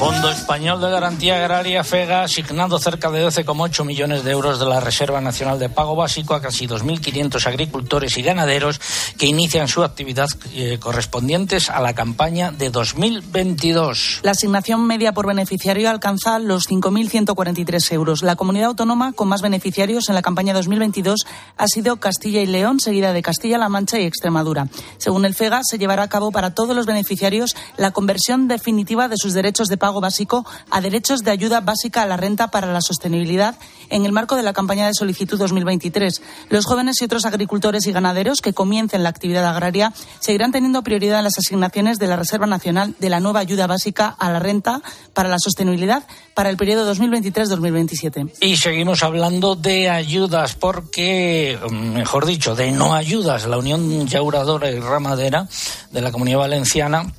Fondo 0.00 0.30
Español 0.30 0.80
de 0.80 0.88
Garantía 0.88 1.36
Agraria 1.36 1.84
FEGA 1.84 2.22
ha 2.22 2.24
asignado 2.24 2.78
cerca 2.78 3.10
de 3.10 3.22
12,8 3.22 3.84
millones 3.84 4.24
de 4.24 4.30
euros 4.30 4.58
de 4.58 4.64
la 4.64 4.80
Reserva 4.80 5.20
Nacional 5.20 5.58
de 5.58 5.68
Pago 5.68 5.94
Básico 5.94 6.32
a 6.32 6.40
casi 6.40 6.66
2.500 6.66 7.46
agricultores 7.46 8.16
y 8.16 8.22
ganaderos 8.22 8.80
que 9.18 9.26
inician 9.26 9.68
su 9.68 9.84
actividad 9.84 10.28
eh, 10.54 10.78
correspondientes 10.80 11.68
a 11.68 11.82
la 11.82 11.92
campaña 11.92 12.50
de 12.50 12.70
2022. 12.70 14.20
La 14.22 14.30
asignación 14.30 14.86
media 14.86 15.12
por 15.12 15.26
beneficiario 15.26 15.90
alcanza 15.90 16.38
los 16.38 16.66
5.143 16.66 17.92
euros. 17.92 18.22
La 18.22 18.36
comunidad 18.36 18.68
autónoma 18.68 19.12
con 19.12 19.28
más 19.28 19.42
beneficiarios 19.42 20.08
en 20.08 20.14
la 20.14 20.22
campaña 20.22 20.54
2022 20.54 21.26
ha 21.58 21.66
sido 21.66 22.00
Castilla 22.00 22.40
y 22.40 22.46
León, 22.46 22.80
seguida 22.80 23.12
de 23.12 23.20
Castilla-La 23.20 23.68
Mancha 23.68 24.00
y 24.00 24.06
Extremadura. 24.06 24.68
Según 24.96 25.26
el 25.26 25.34
FEGA, 25.34 25.60
se 25.62 25.76
llevará 25.76 26.04
a 26.04 26.08
cabo 26.08 26.32
para 26.32 26.54
todos 26.54 26.74
los 26.74 26.86
beneficiarios 26.86 27.54
la 27.76 27.90
conversión 27.90 28.48
definitiva 28.48 29.06
de 29.06 29.18
sus 29.18 29.34
derechos 29.34 29.68
de 29.68 29.76
pago 29.76 29.89
básico 29.98 30.46
a 30.70 30.80
derechos 30.80 31.24
de 31.24 31.32
ayuda 31.32 31.60
básica 31.60 32.02
a 32.02 32.06
la 32.06 32.16
renta 32.16 32.52
para 32.52 32.72
la 32.72 32.80
sostenibilidad 32.80 33.56
en 33.88 34.04
el 34.04 34.12
marco 34.12 34.36
de 34.36 34.42
la 34.42 34.52
campaña 34.52 34.86
de 34.86 34.94
solicitud 34.94 35.38
2023. 35.38 36.22
Los 36.48 36.66
jóvenes 36.66 37.00
y 37.00 37.04
otros 37.04 37.24
agricultores 37.24 37.86
y 37.86 37.92
ganaderos 37.92 38.40
que 38.40 38.52
comiencen 38.52 39.02
la 39.02 39.08
actividad 39.08 39.46
agraria 39.46 39.92
seguirán 40.20 40.52
teniendo 40.52 40.82
prioridad 40.82 41.18
en 41.18 41.24
las 41.24 41.38
asignaciones 41.38 41.98
de 41.98 42.06
la 42.06 42.16
Reserva 42.16 42.46
Nacional 42.46 42.94
de 42.98 43.10
la 43.10 43.20
nueva 43.20 43.40
ayuda 43.40 43.66
básica 43.66 44.14
a 44.18 44.30
la 44.30 44.38
renta 44.38 44.82
para 45.14 45.28
la 45.28 45.38
sostenibilidad 45.38 46.04
para 46.34 46.50
el 46.50 46.56
periodo 46.56 46.92
2023-2027. 46.94 48.32
Y 48.40 48.56
seguimos 48.56 49.02
hablando 49.02 49.56
de 49.56 49.90
ayudas 49.90 50.54
porque, 50.54 51.58
mejor 51.70 52.26
dicho, 52.26 52.54
de 52.54 52.70
no 52.70 52.94
ayudas. 52.94 53.46
La 53.46 53.58
Unión 53.58 54.06
Llauradora 54.06 54.70
y 54.70 54.78
Ramadera 54.78 55.48
de 55.90 56.00
la 56.00 56.12
Comunidad 56.12 56.38
Valenciana 56.38 57.12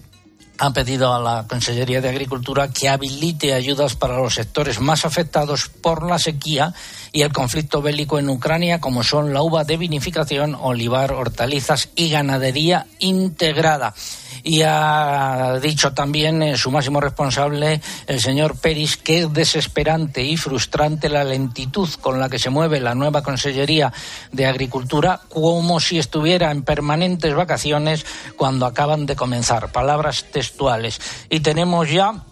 ha 0.62 0.74
pedido 0.74 1.12
a 1.12 1.20
la 1.20 1.48
Consellería 1.48 2.02
de 2.02 2.10
Agricultura 2.10 2.68
que 2.68 2.88
habilite 2.88 3.56
ayudas 3.56 3.96
para 3.96 4.18
los 4.18 4.36
sectores 4.36 4.80
más 4.80 5.06
afectados 5.06 5.70
por 5.70 6.08
la 6.08 6.20
sequía 6.20 6.76
y 7.12 7.24
el 7.24 7.34
conflicto 7.34 7.82
bélico 7.82 8.20
en 8.20 8.30
Ucrania, 8.30 8.80
como 8.80 9.04
son 9.04 9.34
la 9.34 9.42
uva 9.42 9.64
de 9.64 9.78
vinificación, 9.78 10.54
olivar, 10.54 11.14
hortalizas 11.14 11.90
y 11.96 12.12
ganadería 12.12 12.86
integrada. 13.00 13.96
Y 14.44 14.62
ha 14.64 15.60
dicho 15.62 15.94
también 15.94 16.42
eh, 16.42 16.58
su 16.58 16.72
máximo 16.72 17.00
responsable, 17.00 17.82
el 18.08 18.20
señor 18.20 18.58
Peris, 18.58 18.98
que 18.98 19.20
es 19.20 19.34
desesperante 19.34 20.24
y 20.24 20.38
frustrante 20.38 21.10
la 21.10 21.24
lentitud 21.24 21.90
con 22.02 22.20
la 22.20 22.30
que 22.30 22.40
se 22.40 22.50
mueve 22.50 22.80
la 22.80 22.96
nueva 22.96 23.24
Consellería 23.24 23.94
de 24.32 24.46
Agricultura, 24.46 25.22
como 25.30 25.80
si 25.80 26.00
estuviera 26.00 26.52
en 26.52 26.64
permanentes 26.64 27.34
vacaciones 27.34 28.06
cuando 28.38 28.66
acaban 28.66 29.06
de 29.06 29.16
comenzar. 29.16 29.72
Palabras 29.72 30.26
textuales. 30.32 31.00
Y 31.30 31.42
tenemos 31.42 31.90
ya 31.90 32.24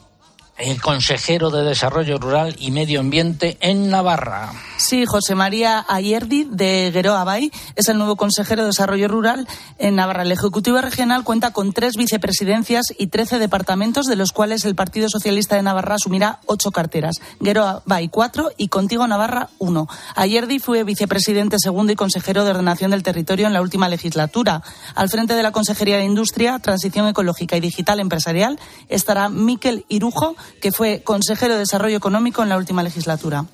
el 0.60 0.82
consejero 0.82 1.50
de 1.50 1.64
Desarrollo 1.64 2.18
Rural 2.18 2.56
y 2.60 2.72
Medio 2.72 3.00
Ambiente 3.00 3.58
en 3.62 3.90
Navarra. 3.90 4.52
Sí, 4.78 5.06
José 5.06 5.36
María 5.36 5.86
Ayerdi 5.88 6.46
de 6.50 6.92
Gueroa 6.94 7.24
Bay 7.24 7.52
es 7.76 7.90
el 7.90 7.98
nuevo 7.98 8.16
consejero 8.16 8.64
de 8.64 8.68
Desarrollo 8.68 9.08
Rural 9.08 9.48
en 9.78 9.96
Navarra. 9.96 10.24
El 10.24 10.32
Ejecutivo 10.32 10.80
Regional 10.82 11.24
cuenta 11.24 11.52
con 11.52 11.74
tres 11.74 11.96
vicepresidencias 11.96 12.86
y 12.98 13.08
trece 13.08 13.40
departamentos, 13.40 14.06
de 14.06 14.16
los 14.16 14.32
cuales 14.32 14.66
el 14.66 14.76
Partido 14.76 15.10
Socialista 15.10 15.56
de 15.56 15.64
Navarra 15.64 15.96
asumirá 15.96 16.40
ocho 16.46 16.72
carteras. 16.72 17.16
Gueroa 17.40 17.82
Bay 17.86 18.10
cuatro 18.10 18.52
y 18.58 18.68
Contigo 18.68 19.08
Navarra 19.08 19.50
uno. 19.60 19.88
Ayerdi 20.16 20.60
fue 20.60 20.84
vicepresidente 20.84 21.58
segundo 21.60 21.92
y 21.92 21.96
consejero 21.96 22.44
de 22.44 22.52
Ordenación 22.52 22.92
del 22.92 23.04
Territorio 23.04 23.48
en 23.48 23.54
la 23.54 23.62
última 23.62 23.90
legislatura. 23.90 24.62
Al 24.96 25.10
frente 25.10 25.36
de 25.36 25.44
la 25.44 25.52
Consejería 25.52 25.98
de 25.98 26.06
Industria, 26.06 26.60
Transición 26.60 27.08
Ecológica 27.08 27.58
y 27.58 27.62
Digital 27.62 28.00
Empresarial 28.00 28.60
estará 28.88 29.30
Miquel 29.30 29.86
Irujo, 29.90 30.36
que 30.62 30.72
fue 30.72 31.02
consejero 31.04 31.54
de 31.54 31.60
Desarrollo 31.60 31.98
Económico 31.98 32.44
en 32.44 32.50
la 32.50 32.58
última 32.58 32.84
legislatura. 32.84 33.46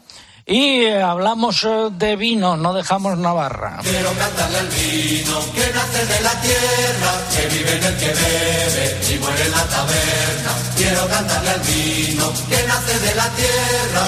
Y 0.47 0.83
eh, 0.83 1.01
hablamos 1.01 1.63
eh, 1.63 1.89
de 1.91 2.15
vino, 2.15 2.55
no 2.55 2.71
dejamos 2.73 3.17
Navarra. 3.17 3.79
Quiero 3.81 4.11
cantarle 4.13 4.59
al 4.59 4.67
vino 4.67 5.39
que 5.55 5.73
nace 5.73 6.05
de 6.05 6.21
la 6.21 6.39
tierra, 6.39 7.11
que 7.33 7.47
vive 7.47 7.77
en 7.77 7.83
el 7.83 7.97
que 7.97 8.05
bebe 8.05 8.99
y 9.09 9.17
muere 9.17 9.43
en 9.43 9.51
la 9.51 9.63
taberna. 9.63 10.51
Quiero 10.77 11.07
cantarle 11.07 11.44
vino. 11.85 12.33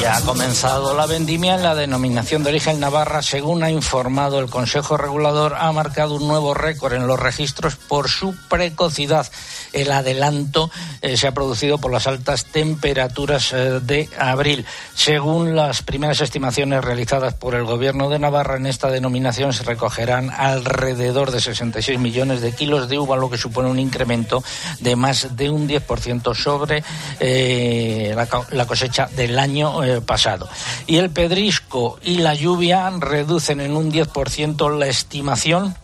Ya 0.02 0.18
ha 0.18 0.22
comenzado 0.22 0.96
la 0.96 1.06
vendimia 1.06 1.56
en 1.56 1.64
la 1.64 1.76
denominación 1.76 2.44
de 2.44 2.50
origen 2.50 2.80
Navarra, 2.80 3.22
según 3.22 3.64
ha 3.64 3.70
informado 3.70 4.40
el 4.40 4.50
Consejo 4.50 4.98
Regulador, 4.98 5.56
ha 5.58 5.72
marcado 5.72 6.16
un 6.16 6.28
nuevo 6.28 6.54
récord 6.54 6.94
en 6.94 7.08
los 7.08 7.20
registros 7.20 7.76
por 7.76 8.10
su 8.10 8.36
precocidad. 8.50 9.28
El 9.74 9.92
adelanto 9.92 10.72
eh, 11.02 11.18
se 11.18 11.28
ha 11.28 11.34
producido 11.34 11.78
por 11.78 11.92
las 11.92 12.08
altas 12.08 12.46
temperaturas 12.46 13.54
eh, 13.54 13.80
de 13.82 14.10
abril. 14.18 14.66
Según 14.96 15.56
las 15.56 15.82
primeras 15.84 16.22
estimaciones 16.22 16.84
realizadas 16.84 17.34
por 17.34 17.54
el 17.54 17.66
Gobierno 17.66 18.10
de 18.10 18.20
Navarra, 18.20 18.58
en 18.58 18.66
esta 18.66 18.90
denominación 18.90 19.54
se 19.54 19.64
recogerán 19.64 20.32
alrededor 20.32 21.32
de 21.32 21.42
66 21.42 22.00
millones 22.00 22.42
de 22.42 22.54
kilos 22.54 22.90
de 22.90 22.98
uva, 22.98 23.18
lo 23.18 23.30
que 23.30 23.38
supone 23.38 23.70
un 23.70 23.80
incremento 23.80 24.44
de 24.80 24.96
más 24.96 25.36
de 25.36 25.50
un 25.50 25.68
10% 25.68 26.36
sobre 26.36 26.84
eh, 27.20 27.67
la, 28.16 28.28
la 28.52 28.66
cosecha 28.66 29.08
del 29.16 29.38
año 29.40 29.84
eh, 29.84 30.02
pasado. 30.02 30.48
Y 30.86 30.98
el 30.98 31.10
pedrisco 31.10 32.00
y 32.04 32.18
la 32.18 32.34
lluvia 32.34 32.90
reducen 33.00 33.62
en 33.62 33.76
un 33.76 33.92
10% 33.92 34.78
la 34.78 34.88
estimación 34.88 35.76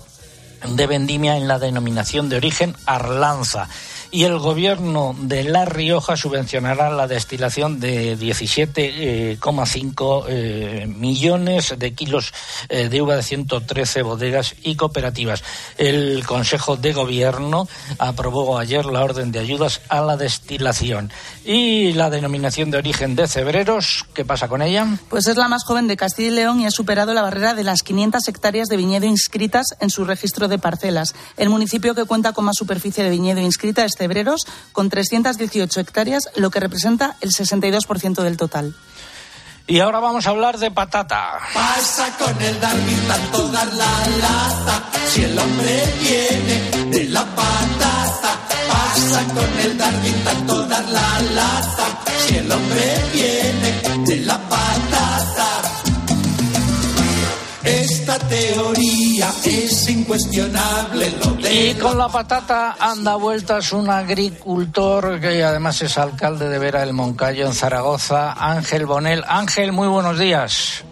de 0.67 0.87
vendimia 0.87 1.37
en 1.37 1.47
la 1.47 1.59
denominación 1.59 2.29
de 2.29 2.37
origen 2.37 2.75
Arlanza. 2.85 3.67
Y 4.13 4.23
el 4.25 4.37
gobierno 4.37 5.15
de 5.19 5.43
La 5.43 5.65
Rioja 5.65 6.15
subvencionará 6.15 6.91
la 6.91 7.07
destilación 7.07 7.79
de 7.79 8.15
17,5 8.15 10.25
eh, 10.27 10.85
millones 10.87 11.73
de 11.75 11.95
kilos 11.95 12.31
eh, 12.69 12.89
de 12.89 13.01
uva 13.01 13.15
de 13.15 13.23
113 13.23 14.03
bodegas 14.03 14.53
y 14.61 14.75
cooperativas. 14.75 15.43
El 15.79 16.23
Consejo 16.27 16.77
de 16.77 16.93
Gobierno 16.93 17.67
aprobó 17.97 18.59
ayer 18.59 18.85
la 18.85 19.03
orden 19.03 19.31
de 19.31 19.39
ayudas 19.39 19.81
a 19.89 20.01
la 20.01 20.15
destilación. 20.15 21.11
Y 21.43 21.93
la 21.93 22.11
denominación 22.11 22.69
de 22.69 22.77
origen 22.77 23.15
de 23.15 23.27
Cebreros, 23.27 24.05
¿qué 24.13 24.23
pasa 24.23 24.47
con 24.47 24.61
ella? 24.61 24.99
Pues 25.09 25.25
es 25.25 25.37
la 25.37 25.47
más 25.47 25.63
joven 25.63 25.87
de 25.87 25.97
Castilla 25.97 26.27
y 26.27 26.35
León 26.35 26.61
y 26.61 26.67
ha 26.67 26.71
superado 26.71 27.15
la 27.15 27.23
barrera 27.23 27.55
de 27.55 27.63
las 27.63 27.81
500 27.81 28.27
hectáreas 28.27 28.67
de 28.67 28.77
viñedo 28.77 29.07
inscritas 29.07 29.65
en 29.79 29.89
su 29.89 30.05
registro 30.05 30.47
de 30.47 30.59
parcelas. 30.59 31.15
El 31.35 31.49
municipio 31.49 31.95
que 31.95 32.05
cuenta 32.05 32.33
con 32.33 32.45
más 32.45 32.57
superficie 32.57 33.03
de 33.03 33.09
viñedo 33.09 33.41
inscrita 33.41 33.83
es 33.83 33.93
Cebreros, 34.03 34.45
con 34.73 34.89
318 34.89 35.79
hectáreas, 35.79 36.29
lo 36.35 36.51
que 36.51 36.59
representa 36.59 37.15
el 37.21 37.31
62% 37.31 38.21
del 38.21 38.35
total. 38.35 38.75
Y 39.65 39.79
ahora 39.79 40.01
vamos 40.01 40.27
a 40.27 40.31
hablar 40.31 40.57
de 40.57 40.71
patata. 40.71 41.39
Pasa 41.53 42.17
con 42.17 42.41
el 42.41 42.59
Darwin 42.59 43.07
tanto 43.07 43.47
dar 43.47 43.73
la 43.73 44.07
lata. 44.19 44.83
Si 45.07 45.23
el 45.23 45.39
hombre 45.39 45.93
viene 46.01 46.89
de 46.89 47.03
la 47.05 47.23
patata. 47.23 48.39
Pasa 48.69 49.23
con 49.33 49.59
el 49.59 49.77
Darwin 49.77 50.23
tanto 50.25 50.67
dar 50.67 50.85
la 50.89 51.21
lata. 51.33 51.85
Si 52.27 52.35
el 52.35 52.51
hombre 52.51 52.95
viene 53.13 54.03
de 54.05 54.17
la 54.17 54.33
patata. 54.33 54.42
Esta 58.13 58.27
teoría 58.27 59.29
es 59.43 59.89
incuestionable. 59.89 61.11
Lo 61.25 61.31
de 61.31 61.71
Y 61.71 61.73
con 61.73 61.97
la 61.97 62.07
patata 62.07 62.75
anda 62.79 63.15
vueltas 63.15 63.73
un 63.73 63.89
agricultor 63.89 65.19
que 65.19 65.41
además 65.41 65.81
es 65.81 65.97
alcalde 65.97 66.47
de 66.47 66.59
Vera 66.59 66.81
del 66.81 66.93
Moncayo 66.93 67.47
en 67.47 67.53
Zaragoza, 67.53 68.33
Ángel 68.33 68.85
Bonel. 68.85 69.23
Ángel, 69.27 69.71
muy 69.71 69.87
buenos 69.87 70.19
días. 70.19 70.85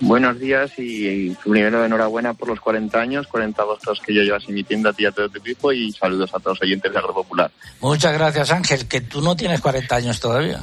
Buenos 0.00 0.40
días 0.40 0.70
y, 0.78 1.06
y 1.06 1.30
primero 1.34 1.84
enhorabuena 1.84 2.32
por 2.32 2.48
los 2.48 2.60
40 2.60 2.98
años, 2.98 3.26
42 3.26 3.80
los 3.86 4.00
que 4.00 4.14
yo 4.14 4.22
llevas 4.22 4.48
en 4.48 4.54
mi 4.54 4.64
tienda, 4.64 4.94
tía 4.94 5.12
todo 5.12 5.28
tu 5.28 5.40
equipo 5.40 5.70
y 5.70 5.92
saludos 5.92 6.30
a 6.30 6.38
todos 6.38 6.56
los 6.56 6.62
oyentes 6.62 6.90
de 6.90 6.98
Agropopular. 6.98 7.50
Muchas 7.80 8.14
gracias, 8.14 8.50
Ángel, 8.50 8.88
que 8.88 9.02
tú 9.02 9.20
no 9.20 9.36
tienes 9.36 9.60
40 9.60 9.96
años 9.96 10.18
todavía. 10.18 10.60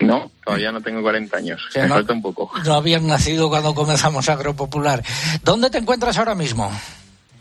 No, 0.00 0.30
todavía 0.44 0.72
no 0.72 0.80
tengo 0.80 1.02
40 1.02 1.36
años, 1.36 1.62
me 1.74 1.86
no- 1.88 1.94
falta 1.94 2.12
un 2.12 2.22
poco. 2.22 2.50
No 2.64 2.74
habías 2.74 3.02
nacido 3.02 3.48
cuando 3.48 3.74
comenzamos 3.74 4.28
Agropopular. 4.28 5.02
¿Dónde 5.42 5.70
te 5.70 5.78
encuentras 5.78 6.18
ahora 6.18 6.34
mismo? 6.34 6.70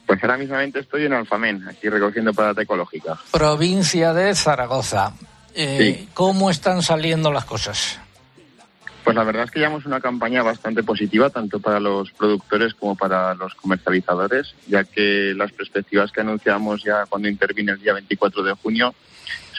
Pues 0.06 0.22
ahora 0.24 0.38
mismamente 0.38 0.80
estoy 0.80 1.06
en 1.06 1.14
Alfamén, 1.14 1.68
aquí 1.68 1.90
recogiendo 1.90 2.34
patata 2.34 2.62
ecológica. 2.62 3.18
Provincia 3.32 4.14
de 4.14 4.36
Zaragoza. 4.36 5.14
Eh, 5.56 5.98
Sí. 6.00 6.10
¿Cómo 6.14 6.50
están 6.50 6.82
saliendo 6.82 7.32
las 7.32 7.46
cosas? 7.46 8.00
Pues 9.04 9.16
la 9.18 9.24
verdad 9.26 9.44
es 9.44 9.52
que 9.52 9.60
llevamos 9.60 9.86
una 9.86 10.00
campaña 10.00 10.42
bastante 10.44 10.82
positiva, 10.82 11.30
tanto 11.30 11.60
para 11.60 11.80
los 11.80 12.10
productores 12.12 12.74
como 12.74 12.96
para 12.96 13.34
los 13.36 13.54
comercializadores, 13.56 14.56
ya 14.68 14.86
que 14.86 15.34
las 15.36 15.52
perspectivas 15.52 16.12
que 16.12 16.22
anunciamos 16.22 16.84
ya 16.84 17.06
cuando 17.08 17.28
intervine 17.28 17.74
el 17.74 17.80
día 17.82 17.94
24 17.94 18.42
de 18.44 18.54
junio 18.54 18.96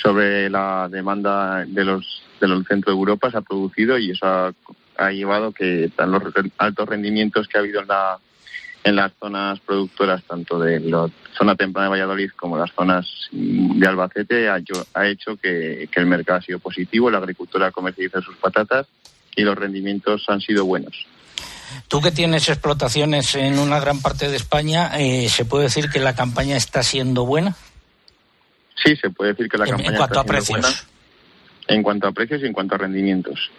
sobre 0.02 0.48
la 0.48 0.88
demanda 0.90 1.64
de 1.66 1.84
los 1.84 2.22
del 2.40 2.64
centro 2.66 2.92
de 2.92 2.98
Europa 2.98 3.30
se 3.30 3.38
ha 3.38 3.42
producido 3.42 3.98
y 3.98 4.10
eso 4.10 4.26
ha, 4.26 4.52
ha 4.98 5.10
llevado 5.10 5.52
que 5.52 5.90
tan 5.96 6.10
los 6.10 6.22
altos 6.58 6.88
rendimientos 6.88 7.48
que 7.48 7.58
ha 7.58 7.60
habido 7.60 7.80
en 7.80 7.88
la 7.88 8.18
en 8.86 8.96
las 8.96 9.12
zonas 9.18 9.58
productoras 9.60 10.22
tanto 10.24 10.58
de 10.58 10.78
la 10.78 11.08
zona 11.38 11.56
temprana 11.56 11.86
de 11.86 11.90
Valladolid 11.92 12.30
como 12.36 12.58
las 12.58 12.70
zonas 12.74 13.06
de 13.32 13.86
Albacete 13.86 14.50
ha 14.50 14.58
hecho, 14.58 14.86
ha 14.92 15.06
hecho 15.06 15.36
que, 15.38 15.88
que 15.90 16.00
el 16.00 16.04
mercado 16.06 16.40
ha 16.40 16.42
sido 16.42 16.58
positivo, 16.58 17.10
la 17.10 17.16
agricultura 17.16 17.70
comercializa 17.70 18.20
sus 18.20 18.36
patatas 18.36 18.86
y 19.34 19.40
los 19.42 19.56
rendimientos 19.56 20.26
han 20.28 20.42
sido 20.42 20.66
buenos. 20.66 21.06
Tú 21.88 22.02
que 22.02 22.10
tienes 22.12 22.46
explotaciones 22.50 23.34
en 23.36 23.58
una 23.58 23.80
gran 23.80 24.02
parte 24.02 24.28
de 24.28 24.36
España, 24.36 24.90
eh, 24.98 25.30
¿se 25.30 25.46
puede 25.46 25.64
decir 25.64 25.88
que 25.88 25.98
la 25.98 26.14
campaña 26.14 26.58
está 26.58 26.82
siendo 26.82 27.24
buena? 27.24 27.56
Sí, 28.84 28.94
se 28.96 29.08
puede 29.08 29.32
decir 29.32 29.48
que 29.48 29.56
la 29.56 29.64
En- 29.64 29.70
en 29.70 29.76
campaña 29.78 29.96
cuanto 29.96 30.20
está 30.20 30.20
a 30.20 30.24
siendo 30.24 30.32
precios. 30.60 30.60
buena 30.60 30.93
en 31.68 31.82
cuanto 31.82 32.08
a 32.08 32.12
precios 32.12 32.42
y 32.42 32.46
en 32.46 32.52
cuanto 32.52 32.74
a 32.74 32.78
rendimientos. 32.78 33.50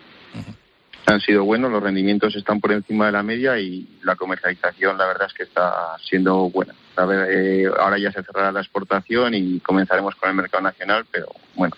Han 1.08 1.22
sido 1.22 1.44
buenos, 1.44 1.72
los 1.72 1.84
rendimientos 1.84 2.36
están 2.36 2.60
por 2.60 2.72
encima 2.72 3.06
de 3.06 3.12
la 3.12 3.22
media 3.22 3.60
y 3.60 3.88
la 4.04 4.15
comercialización, 4.15 4.98
la 4.98 5.06
verdad 5.06 5.28
es 5.28 5.34
que 5.34 5.44
está 5.44 5.96
siendo 6.04 6.50
buena. 6.50 6.74
A 6.96 7.06
ver, 7.06 7.28
eh, 7.30 7.65
ahora 7.80 8.00
ya 8.00 8.12
se 8.12 8.24
cerrará 8.24 8.52
la 8.52 8.62
exportación 8.62 9.34
y 9.36 9.60
comenzaremos 9.60 10.15
con 10.15 10.30
el 10.30 10.36
mercado 10.36 10.63
nacional, 10.63 11.06
pero 11.12 11.28
bueno, 11.54 11.76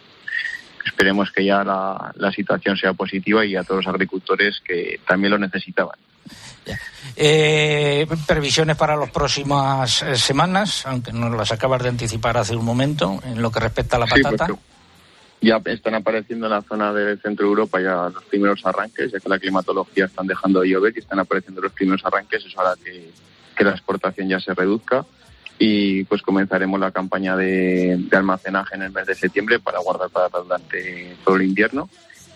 esperemos 0.85 1.31
que 1.31 1.43
ya 1.43 1.63
la, 1.63 2.13
la 2.15 2.31
situación 2.31 2.77
sea 2.77 2.93
positiva 2.93 3.45
y 3.45 3.57
a 3.57 3.63
todos 3.63 3.85
los 3.85 3.93
agricultores 3.93 4.61
que 4.63 5.01
también 5.05 5.31
lo 5.31 5.37
necesitaban. 5.37 5.97
Eh, 7.15 8.05
previsiones 8.27 8.75
para 8.75 8.95
las 8.95 9.09
próximas 9.09 10.03
eh, 10.03 10.15
semanas, 10.15 10.85
aunque 10.85 11.11
nos 11.11 11.35
las 11.35 11.51
acabas 11.51 11.83
de 11.83 11.89
anticipar 11.89 12.37
hace 12.37 12.55
un 12.55 12.65
momento, 12.65 13.19
en 13.25 13.41
lo 13.41 13.51
que 13.51 13.59
respecta 13.59 13.97
a 13.97 13.99
la 13.99 14.07
Sí, 14.07 14.21
patata. 14.21 14.47
Ya 15.41 15.61
están 15.65 15.95
apareciendo 15.95 16.47
en 16.47 16.51
la 16.51 16.61
zona 16.61 16.91
del 16.93 17.19
centro 17.19 17.45
de 17.45 17.49
Europa 17.49 17.79
ya 17.79 18.09
los 18.09 18.23
primeros 18.25 18.65
arranques, 18.65 19.11
ya 19.11 19.19
que 19.19 19.29
la 19.29 19.39
climatología 19.39 20.05
están 20.05 20.27
dejando 20.27 20.61
de 20.61 20.69
llover 20.69 20.93
y 20.95 20.99
están 20.99 21.19
apareciendo 21.19 21.61
los 21.61 21.71
primeros 21.71 22.03
arranques, 22.05 22.43
eso 22.45 22.59
hará 22.59 22.73
que, 22.83 23.63
la 23.63 23.71
exportación 23.71 24.29
ya 24.29 24.39
se 24.39 24.53
reduzca. 24.53 25.05
Y 25.59 26.03
pues 26.03 26.21
comenzaremos 26.21 26.79
la 26.79 26.91
campaña 26.91 27.35
de, 27.35 27.99
almacenaje 28.11 28.75
en 28.75 28.83
el 28.83 28.91
mes 28.91 29.07
de 29.07 29.15
septiembre 29.15 29.59
para 29.59 29.79
guardar 29.79 30.09
patatas 30.11 30.43
durante 30.43 31.15
todo 31.25 31.35
el 31.35 31.43
invierno. 31.43 31.89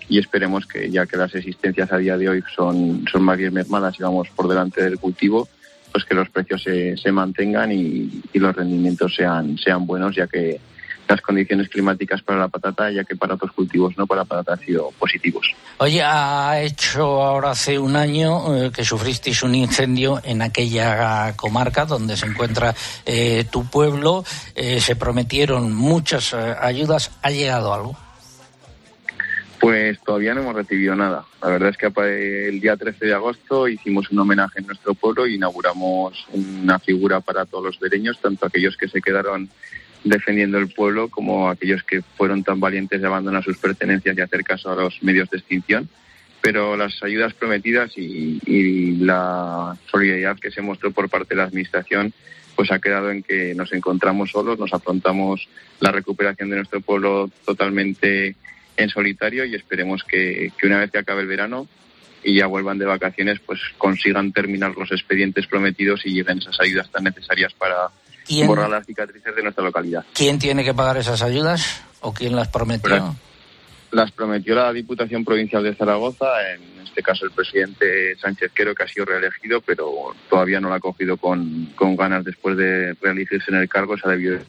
Y 0.09 0.17
esperemos 0.17 0.65
que 0.65 0.89
ya 0.89 1.05
que 1.05 1.17
las 1.17 1.33
existencias 1.35 1.91
a 1.91 1.97
día 1.97 2.17
de 2.17 2.27
hoy 2.27 2.43
son, 2.55 3.05
son 3.11 3.21
más 3.21 3.37
bien 3.37 3.53
mermadas 3.53 3.95
y 3.99 4.03
vamos 4.03 4.29
por 4.29 4.47
delante 4.47 4.83
del 4.83 4.97
cultivo, 4.97 5.47
pues 5.91 6.03
que 6.05 6.15
los 6.15 6.29
precios 6.29 6.63
se, 6.63 6.97
se 6.97 7.11
mantengan 7.11 7.71
y, 7.71 8.23
y 8.33 8.39
los 8.39 8.55
rendimientos 8.55 9.13
sean, 9.13 9.57
sean 9.59 9.85
buenos, 9.85 10.15
ya 10.15 10.25
que 10.25 10.59
las 11.12 11.21
condiciones 11.21 11.67
climáticas 11.67 12.21
para 12.21 12.39
la 12.39 12.47
patata, 12.47 12.89
ya 12.89 13.04
que 13.04 13.17
para 13.17 13.36
otros 13.36 13.52
cultivos 13.52 13.97
no, 13.97 14.08
para 14.08 14.21
la 14.21 14.26
patata 14.26 14.54
han 14.54 14.65
sido 14.65 14.91
positivos. 14.97 15.45
Oye, 15.78 16.02
ha 16.02 16.62
hecho 16.62 17.21
ahora 17.21 17.52
hace 17.52 17.78
un 17.78 17.97
año 17.97 18.56
eh, 18.56 18.71
que 18.71 18.86
sufristeis 18.86 19.43
un 19.43 19.54
incendio 19.56 20.21
en 20.24 20.41
aquella 20.41 21.34
comarca 21.36 21.86
donde 21.86 22.15
se 22.15 22.28
encuentra 22.28 22.74
eh, 23.06 23.45
tu 23.52 23.65
pueblo. 23.69 24.24
Eh, 24.56 24.80
se 24.80 24.95
prometieron 24.95 25.74
muchas 25.74 26.34
eh, 26.34 26.56
ayudas. 26.60 27.12
¿Ha 27.21 27.30
llegado 27.30 27.74
algo? 27.74 27.97
Pues 29.60 30.00
todavía 30.00 30.34
no 30.34 30.41
hemos 30.41 30.56
recibido 30.56 30.95
nada. 30.95 31.26
La 31.41 31.50
verdad 31.50 31.69
es 31.69 31.78
que 31.78 32.47
el 32.47 32.60
día 32.62 32.78
13 32.78 33.06
de 33.06 33.13
agosto 33.13 33.67
hicimos 33.67 34.10
un 34.12 34.19
homenaje 34.19 34.60
en 34.60 34.67
nuestro 34.67 34.93
pueblo 34.93 35.26
e 35.26 35.34
inauguramos 35.34 36.26
una 36.32 36.80
figura 36.80 37.19
para 37.19 37.45
todos 37.45 37.65
los 37.65 37.80
vereños, 37.80 38.17
tanto 38.19 38.45
aquellos 38.45 38.78
que 38.78 38.88
se 38.88 39.02
quedaron 39.02 39.50
defendiendo 40.03 40.57
el 40.57 40.69
pueblo 40.69 41.09
como 41.09 41.49
aquellos 41.49 41.83
que 41.83 42.01
fueron 42.01 42.43
tan 42.43 42.59
valientes 42.59 43.01
de 43.01 43.07
abandonar 43.07 43.43
sus 43.43 43.57
pertenencias 43.57 44.17
y 44.17 44.21
hacer 44.21 44.43
caso 44.43 44.71
a 44.71 44.75
los 44.75 45.01
medios 45.03 45.29
de 45.29 45.37
extinción. 45.37 45.89
Pero 46.41 46.75
las 46.75 47.03
ayudas 47.03 47.33
prometidas 47.33 47.91
y, 47.97 48.97
la 48.97 49.77
solidaridad 49.89 50.39
que 50.39 50.51
se 50.51 50.61
mostró 50.61 50.91
por 50.91 51.09
parte 51.09 51.29
de 51.29 51.35
la 51.37 51.43
Administración 51.43 52.13
pues 52.55 52.71
ha 52.71 52.79
quedado 52.79 53.09
en 53.09 53.23
que 53.23 53.55
nos 53.55 53.71
encontramos 53.73 54.31
solos, 54.31 54.59
nos 54.59 54.73
afrontamos 54.73 55.47
la 55.79 55.91
recuperación 55.91 56.49
de 56.49 56.57
nuestro 56.57 56.81
pueblo 56.81 57.29
totalmente 57.45 58.35
en 58.77 58.89
solitario 58.89 59.45
y 59.45 59.55
esperemos 59.55 60.03
que, 60.03 60.51
una 60.63 60.79
vez 60.79 60.91
que 60.91 60.99
acabe 60.99 61.21
el 61.21 61.27
verano 61.27 61.67
y 62.23 62.35
ya 62.35 62.47
vuelvan 62.47 62.77
de 62.77 62.85
vacaciones, 62.85 63.39
pues 63.39 63.59
consigan 63.77 64.31
terminar 64.31 64.75
los 64.77 64.91
expedientes 64.91 65.47
prometidos 65.47 66.05
y 66.05 66.11
lleguen 66.11 66.39
esas 66.39 66.59
ayudas 66.59 66.91
tan 66.91 67.05
necesarias 67.05 67.53
para 67.53 67.89
borrar 68.45 68.69
las 68.69 68.85
cicatrices 68.85 69.35
de 69.35 69.43
nuestra 69.43 69.63
localidad. 69.63 70.05
¿Quién 70.13 70.39
tiene 70.39 70.63
que 70.63 70.73
pagar 70.73 70.97
esas 70.97 71.21
ayudas 71.21 71.83
o 72.01 72.13
quién 72.13 72.35
las 72.35 72.47
prometió? 72.47 73.15
las 73.91 74.11
prometió 74.11 74.55
la 74.55 74.71
Diputación 74.71 75.25
Provincial 75.25 75.63
de 75.63 75.75
Zaragoza, 75.75 76.25
en 76.53 76.81
este 76.81 77.03
caso 77.03 77.25
el 77.25 77.31
presidente 77.31 78.15
Sánchez 78.15 78.51
Quero, 78.53 78.73
que 78.73 78.83
ha 78.83 78.87
sido 78.87 79.05
reelegido, 79.05 79.61
pero 79.61 80.15
todavía 80.29 80.59
no 80.59 80.69
la 80.69 80.75
ha 80.75 80.79
cogido 80.79 81.17
con, 81.17 81.67
con 81.75 81.95
ganas 81.95 82.23
después 82.23 82.57
de 82.57 82.93
reelegirse 83.01 83.51
en 83.51 83.57
el 83.57 83.69
cargo, 83.69 83.97
se 83.97 84.07
ha 84.07 84.11
debido 84.11 84.39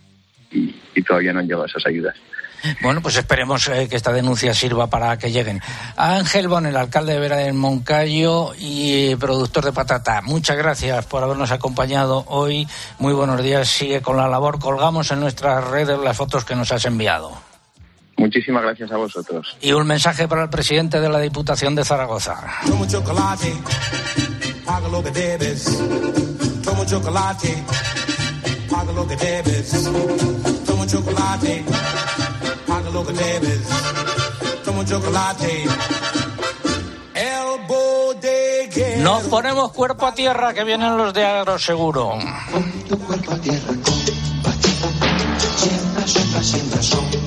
y, 0.50 0.74
y 0.94 1.02
todavía 1.02 1.32
no 1.32 1.40
han 1.40 1.46
llegado 1.46 1.66
esas 1.66 1.86
ayudas. 1.86 2.16
Bueno, 2.80 3.00
pues 3.02 3.16
esperemos 3.16 3.68
eh, 3.68 3.88
que 3.88 3.96
esta 3.96 4.12
denuncia 4.12 4.54
sirva 4.54 4.88
para 4.88 5.16
que 5.18 5.30
lleguen. 5.30 5.60
Ángel 5.96 6.48
Bon, 6.48 6.64
el 6.66 6.76
alcalde 6.76 7.14
de 7.14 7.20
Vera 7.20 7.36
del 7.36 7.54
Moncayo 7.54 8.52
y 8.58 9.14
productor 9.16 9.64
de 9.64 9.72
patata, 9.72 10.20
muchas 10.22 10.56
gracias 10.56 11.04
por 11.06 11.22
habernos 11.22 11.50
acompañado 11.50 12.24
hoy. 12.28 12.68
Muy 12.98 13.12
buenos 13.12 13.42
días. 13.42 13.68
Sigue 13.68 14.00
con 14.00 14.16
la 14.16 14.28
labor. 14.28 14.58
Colgamos 14.58 15.10
en 15.10 15.20
nuestras 15.20 15.64
redes 15.64 15.98
las 15.98 16.16
fotos 16.16 16.44
que 16.44 16.54
nos 16.54 16.72
has 16.72 16.84
enviado. 16.84 17.32
Muchísimas 18.16 18.62
gracias 18.62 18.92
a 18.92 18.96
vosotros. 18.96 19.56
Y 19.60 19.72
un 19.72 19.86
mensaje 19.86 20.28
para 20.28 20.44
el 20.44 20.50
presidente 20.50 21.00
de 21.00 21.08
la 21.08 21.18
Diputación 21.18 21.74
de 21.74 21.84
Zaragoza. 21.84 22.36
Tomo 22.66 22.86
chocolate, 22.86 23.52
paga 24.64 24.88
lo 24.88 25.02
que 25.02 25.10
debes. 25.10 25.64
Tomo 26.62 26.84
chocolate, 26.84 27.64
paga 28.70 28.92
lo 28.92 29.08
que 29.08 29.16
debes. 29.16 29.90
Tomo 30.64 30.86
chocolate 30.86 31.64
chocolate. 34.92 35.64
Nos 38.98 39.22
ponemos 39.24 39.72
cuerpo 39.72 40.06
a 40.06 40.14
tierra 40.14 40.52
que 40.52 40.64
vienen 40.64 40.96
los 40.96 41.14
de 41.14 41.24
Agroseguro. 41.24 42.18
Pon 42.52 42.72
tu 42.88 42.98
cuerpo 42.98 43.32
a 43.32 43.38
tierra 43.38 43.66
con 43.66 44.02
Siembra, 45.56 46.06
siembra, 46.06 46.42
siembra, 46.42 46.82
sombra, 46.82 47.20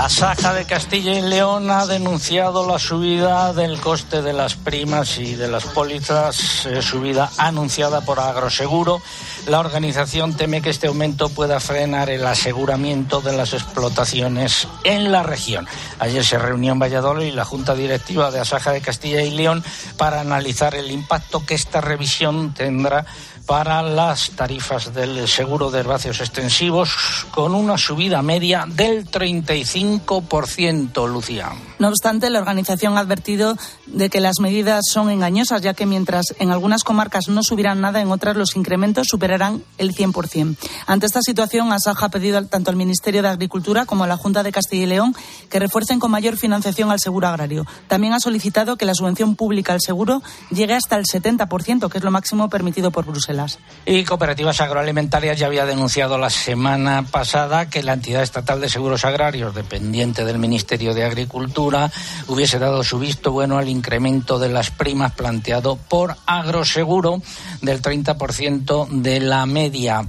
con. 0.00 0.20
Asaja 0.20 0.54
de 0.54 0.64
Castilla 0.64 1.14
y 1.14 1.22
León 1.22 1.70
ha 1.70 1.86
denunciado 1.86 2.66
la 2.66 2.78
subida 2.78 3.52
del 3.52 3.80
coste 3.80 4.22
de 4.22 4.32
las 4.32 4.54
primas 4.54 5.18
y 5.18 5.34
de 5.34 5.48
las 5.48 5.64
pólizas, 5.64 6.66
eh, 6.66 6.82
subida 6.82 7.30
anunciada 7.38 8.00
por 8.00 8.20
Agroseguro 8.20 9.00
la 9.46 9.60
organización 9.60 10.34
teme 10.34 10.60
que 10.60 10.70
este 10.70 10.86
aumento 10.86 11.28
pueda 11.30 11.60
frenar 11.60 12.10
el 12.10 12.26
aseguramiento 12.26 13.20
de 13.20 13.32
las 13.32 13.54
explotaciones 13.54 14.68
en 14.84 15.10
la 15.10 15.22
región. 15.22 15.66
Ayer 15.98 16.24
se 16.24 16.38
reunió 16.38 16.72
en 16.72 16.78
Valladolid 16.78 17.32
la 17.32 17.44
Junta 17.44 17.74
Directiva 17.74 18.30
de 18.30 18.40
Asaja 18.40 18.72
de 18.72 18.80
Castilla 18.80 19.22
y 19.22 19.30
León 19.30 19.64
para 19.96 20.20
analizar 20.20 20.74
el 20.74 20.90
impacto 20.90 21.44
que 21.44 21.54
esta 21.54 21.80
revisión 21.80 22.52
tendrá 22.52 23.06
para 23.50 23.82
las 23.82 24.30
tarifas 24.30 24.94
del 24.94 25.26
seguro 25.26 25.72
de 25.72 25.80
herbáceos 25.80 26.20
extensivos 26.20 27.26
con 27.32 27.52
una 27.52 27.76
subida 27.76 28.22
media 28.22 28.64
del 28.64 29.10
35%, 29.10 31.08
Lucía. 31.08 31.50
No 31.80 31.88
obstante, 31.88 32.30
la 32.30 32.38
organización 32.38 32.96
ha 32.96 33.00
advertido 33.00 33.56
de 33.86 34.08
que 34.08 34.20
las 34.20 34.38
medidas 34.38 34.84
son 34.88 35.10
engañosas, 35.10 35.62
ya 35.62 35.74
que 35.74 35.84
mientras 35.84 36.26
en 36.38 36.52
algunas 36.52 36.84
comarcas 36.84 37.26
no 37.26 37.42
subirán 37.42 37.80
nada, 37.80 38.00
en 38.00 38.12
otras 38.12 38.36
los 38.36 38.54
incrementos 38.54 39.08
superarán 39.08 39.64
el 39.78 39.96
100%. 39.96 40.56
Ante 40.86 41.06
esta 41.06 41.20
situación, 41.20 41.72
Asaja 41.72 42.06
ha 42.06 42.10
pedido 42.10 42.40
tanto 42.46 42.70
al 42.70 42.76
Ministerio 42.76 43.20
de 43.20 43.30
Agricultura 43.30 43.84
como 43.84 44.04
a 44.04 44.06
la 44.06 44.16
Junta 44.16 44.44
de 44.44 44.52
Castilla 44.52 44.84
y 44.84 44.86
León 44.86 45.12
que 45.48 45.58
refuercen 45.58 45.98
con 45.98 46.12
mayor 46.12 46.36
financiación 46.36 46.92
al 46.92 47.00
seguro 47.00 47.26
agrario. 47.26 47.66
También 47.88 48.12
ha 48.12 48.20
solicitado 48.20 48.76
que 48.76 48.84
la 48.84 48.94
subvención 48.94 49.34
pública 49.34 49.72
al 49.72 49.80
seguro 49.80 50.22
llegue 50.50 50.74
hasta 50.74 50.94
el 50.94 51.04
70%, 51.04 51.90
que 51.90 51.98
es 51.98 52.04
lo 52.04 52.12
máximo 52.12 52.48
permitido 52.48 52.92
por 52.92 53.06
Bruselas. 53.06 53.39
Y 53.86 54.04
Cooperativas 54.04 54.60
Agroalimentarias 54.60 55.38
ya 55.38 55.46
había 55.46 55.66
denunciado 55.66 56.18
la 56.18 56.30
semana 56.30 57.06
pasada 57.10 57.70
que 57.70 57.82
la 57.82 57.94
entidad 57.94 58.22
estatal 58.22 58.60
de 58.60 58.68
seguros 58.68 59.04
agrarios, 59.04 59.54
dependiente 59.54 60.24
del 60.24 60.38
Ministerio 60.38 60.94
de 60.94 61.04
Agricultura, 61.04 61.90
hubiese 62.28 62.58
dado 62.58 62.84
su 62.84 62.98
visto 62.98 63.32
bueno 63.32 63.58
al 63.58 63.68
incremento 63.68 64.38
de 64.38 64.50
las 64.50 64.70
primas 64.70 65.12
planteado 65.12 65.76
por 65.76 66.16
Agroseguro 66.26 67.22
del 67.62 67.80
30% 67.80 68.88
de 68.88 69.20
la 69.20 69.46
media 69.46 70.04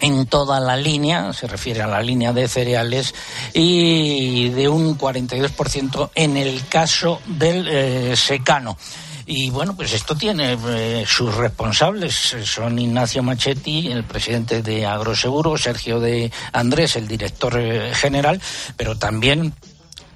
en 0.00 0.26
toda 0.26 0.60
la 0.60 0.76
línea, 0.76 1.32
se 1.32 1.46
refiere 1.46 1.82
a 1.82 1.86
la 1.86 2.02
línea 2.02 2.32
de 2.32 2.48
cereales, 2.48 3.14
y 3.52 4.48
de 4.50 4.68
un 4.68 4.98
42% 4.98 6.10
en 6.14 6.36
el 6.36 6.66
caso 6.68 7.20
del 7.26 7.68
eh, 7.68 8.16
secano. 8.16 8.76
Y 9.26 9.50
bueno, 9.50 9.76
pues 9.76 9.92
esto 9.92 10.14
tiene 10.14 10.58
eh, 10.68 11.04
sus 11.06 11.34
responsables. 11.34 12.36
Son 12.44 12.78
Ignacio 12.78 13.22
Machetti, 13.22 13.88
el 13.88 14.04
presidente 14.04 14.62
de 14.62 14.86
Agroseguro, 14.86 15.56
Sergio 15.56 16.00
de 16.00 16.30
Andrés, 16.52 16.96
el 16.96 17.06
director 17.06 17.58
eh, 17.58 17.94
general, 17.94 18.40
pero 18.76 18.96
también 18.96 19.54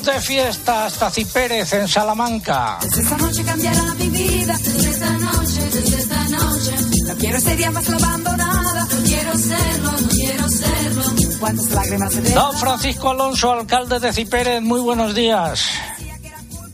de 0.00 0.20
fiesta 0.20 0.86
hasta 0.86 1.10
Cipérez, 1.10 1.72
en 1.74 1.86
Salamanca. 1.86 2.78
Desde 2.82 3.02
esta 3.02 3.16
noche 3.18 3.44
cambiará 3.44 3.94
mi 3.94 4.08
vida, 4.08 4.56
desde 4.58 4.90
esta 4.90 5.10
noche, 5.10 5.60
desde 5.70 5.98
esta 5.98 6.28
noche. 6.28 6.72
No 7.06 7.14
quiero 7.16 7.40
ser 7.40 7.56
día 7.58 7.70
más 7.70 7.88
abandonada, 7.90 8.86
no 8.90 9.02
quiero 9.04 9.36
serlo, 9.36 9.90
no 9.92 10.08
quiero 10.08 10.48
serlo. 10.48 11.02
Cuántas 11.38 11.70
lágrimas 11.70 12.12
se 12.14 12.22
Don 12.32 12.56
Francisco 12.56 13.10
Alonso, 13.10 13.52
alcalde 13.52 14.00
de 14.00 14.12
Cipérez, 14.12 14.62
muy 14.62 14.80
buenos 14.80 15.14
días. 15.14 15.68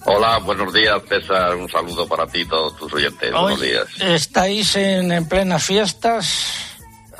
Hola, 0.05 0.39
buenos 0.39 0.73
días, 0.73 1.03
César. 1.09 1.57
Un 1.57 1.69
saludo 1.69 2.07
para 2.07 2.27
ti 2.27 2.41
y 2.41 2.45
todos 2.47 2.77
tus 2.77 2.93
oyentes. 2.93 3.33
buenos 3.33 3.61
días. 3.61 3.87
¿Estáis 4.01 4.77
en, 4.77 5.11
en 5.11 5.29
plenas 5.29 5.65
fiestas? 5.65 6.58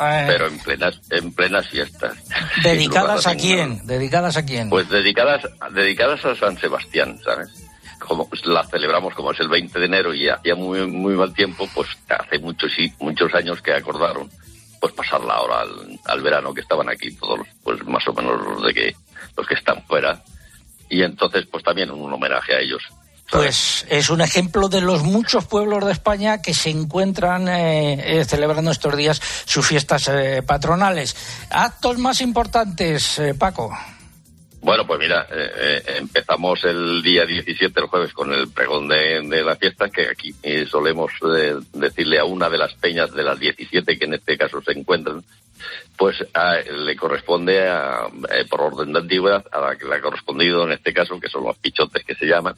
Eh, 0.01 0.25
Pero 0.27 0.47
en 0.47 0.59
plenas, 0.59 1.01
en 1.11 1.33
plenas 1.33 1.69
fiestas. 1.69 2.17
¿Dedicadas 2.63 3.27
a 3.27 3.35
quién? 3.37 3.87
¿Dedicadas 3.87 4.37
a 4.37 4.45
quién? 4.45 4.71
Pues 4.71 4.89
dedicadas, 4.89 5.43
dedicadas 5.73 6.25
a 6.25 6.35
San 6.35 6.59
Sebastián, 6.59 7.19
¿sabes? 7.25 7.49
Como 7.99 8.29
pues, 8.29 8.47
la 8.47 8.65
celebramos 8.65 9.15
como 9.15 9.33
es 9.33 9.41
el 9.41 9.49
20 9.49 9.79
de 9.79 9.87
enero 9.87 10.15
y 10.15 10.25
ya, 10.27 10.41
ya 10.45 10.55
muy, 10.55 10.87
muy 10.87 11.15
mal 11.15 11.35
tiempo, 11.35 11.69
pues 11.75 11.89
hace 12.09 12.39
muchos, 12.39 12.73
sí, 12.73 12.93
muchos 13.01 13.35
años 13.35 13.61
que 13.61 13.73
acordaron 13.73 14.31
pues 14.81 14.93
pasarla 14.93 15.35
ahora 15.35 15.61
al, 15.63 15.99
al 16.05 16.23
verano, 16.23 16.55
que 16.55 16.61
estaban 16.61 16.89
aquí 16.89 17.11
todos, 17.17 17.41
pues 17.63 17.85
más 17.85 18.07
o 18.09 18.13
menos 18.13 18.41
los 18.41 18.65
de 18.65 18.75
que, 18.75 18.95
los 19.37 19.47
que 19.47 19.55
están 19.55 19.83
fuera. 19.85 20.23
Y 20.89 21.03
entonces, 21.03 21.47
pues 21.47 21.65
también 21.65 21.91
un 21.91 22.13
homenaje 22.13 22.55
a 22.55 22.61
ellos. 22.61 22.83
Pues 23.31 23.87
es 23.91 24.09
un 24.09 24.23
ejemplo 24.23 24.69
de 24.69 24.81
los 24.81 25.03
muchos 25.03 25.45
pueblos 25.45 25.85
de 25.85 25.93
España 25.93 26.41
que 26.41 26.55
se 26.55 26.71
encuentran 26.71 27.47
eh, 27.49 28.21
eh, 28.21 28.25
celebrando 28.25 28.71
estos 28.71 28.97
días 28.97 29.21
sus 29.45 29.67
fiestas 29.67 30.09
eh, 30.09 30.43
patronales. 30.47 31.15
Actos 31.51 31.99
más 31.99 32.23
importantes, 32.23 33.19
eh, 33.19 33.35
Paco. 33.35 33.71
Bueno, 34.61 34.87
pues 34.87 34.99
mira, 34.99 35.27
eh, 35.31 35.51
eh, 35.57 35.83
empezamos 35.99 36.65
el 36.65 37.01
día 37.03 37.25
17, 37.27 37.79
el 37.81 37.87
jueves, 37.87 38.13
con 38.13 38.33
el 38.33 38.49
pregón 38.49 38.89
de, 38.89 39.23
la 39.45 39.55
fiesta, 39.57 39.89
que 39.89 40.09
aquí 40.09 40.35
solemos 40.69 41.13
eh, 41.37 41.55
decirle 41.75 42.19
a 42.19 42.25
una 42.25 42.49
de 42.51 42.59
las 42.59 42.75
peñas 42.75 43.13
de 43.13 43.23
las 43.23 43.39
17 43.39 43.99
que 43.99 44.05
en 44.07 44.15
este 44.15 44.37
caso 44.37 44.61
se 44.63 44.73
encuentran, 44.73 45.23
pues 45.97 46.17
a- 46.35 46.57
le 46.57 46.97
corresponde, 46.97 47.69
a, 47.69 48.09
por 48.51 48.63
orden 48.63 48.93
de 48.95 48.99
antigüedad, 48.99 49.45
a 49.53 49.61
la 49.61 49.77
que 49.77 49.85
le 49.87 49.95
ha 49.95 50.01
correspondido 50.01 50.65
en 50.65 50.73
este 50.73 50.93
caso, 50.93 51.21
que 51.21 51.29
son 51.29 51.45
los 51.45 51.57
pichotes 51.59 52.03
que 52.05 52.17
se 52.17 52.27
llaman, 52.27 52.57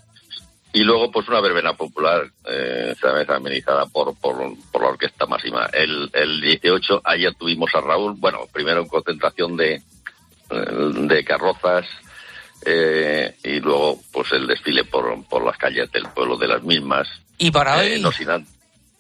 y 0.73 0.83
luego 0.83 1.11
pues 1.11 1.29
una 1.29 1.41
verbena 1.41 1.75
popular, 1.75 2.31
eh, 2.45 2.95
¿sabes? 3.01 3.29
amenizada 3.29 3.87
por, 3.87 4.17
por, 4.19 4.37
por 4.71 4.83
la 4.83 4.89
Orquesta 4.91 5.27
Máxima. 5.27 5.69
El, 5.73 6.11
el 6.13 6.41
18, 6.41 7.03
ayer 7.05 7.35
tuvimos 7.35 7.75
a 7.75 7.81
Raúl, 7.81 8.15
bueno, 8.19 8.47
primero 8.53 8.81
en 8.83 8.89
concentración 8.89 9.57
de, 9.57 9.75
eh, 9.75 9.83
de 10.51 11.25
carrozas 11.25 11.87
eh, 12.65 13.37
y 13.43 13.61
luego 13.61 13.99
pues 14.13 14.31
el 14.33 14.47
desfile 14.47 14.85
por, 14.85 15.25
por 15.29 15.45
las 15.45 15.57
calles 15.57 15.91
del 15.93 16.05
pueblo 16.15 16.37
de 16.37 16.49
las 16.49 16.63
mismas. 16.63 17.09
¿Y 17.39 17.51
para 17.51 17.85
Eh, 17.85 17.95
hoy? 17.95 18.01
no 18.03 18.13
sin 18.13 18.29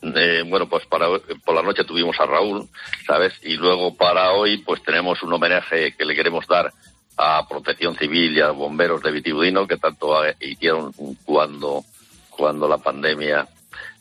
eh, 0.02 0.42
bueno, 0.46 0.66
pues 0.66 0.86
para 0.86 1.08
por 1.44 1.54
la 1.54 1.62
noche 1.62 1.84
tuvimos 1.84 2.18
a 2.20 2.24
Raúl, 2.26 2.66
¿sabes? 3.06 3.34
Y 3.42 3.56
luego 3.56 3.94
para 3.94 4.32
hoy 4.32 4.58
pues 4.58 4.82
tenemos 4.82 5.22
un 5.22 5.32
homenaje 5.34 5.94
que 5.94 6.06
le 6.06 6.14
queremos 6.14 6.46
dar 6.46 6.72
a 7.22 7.46
Protección 7.46 7.94
Civil 7.96 8.36
y 8.36 8.40
a 8.40 8.50
bomberos 8.50 9.02
de 9.02 9.12
Vitibudino 9.12 9.66
que 9.66 9.76
tanto 9.76 10.16
hicieron 10.40 10.92
cuando 11.24 11.84
cuando 12.30 12.66
la 12.66 12.78
pandemia 12.78 13.46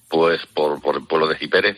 pues 0.07 0.45
por, 0.53 0.81
por 0.81 0.95
el 0.95 1.05
pueblo 1.05 1.27
de 1.27 1.37
Cipérez 1.37 1.77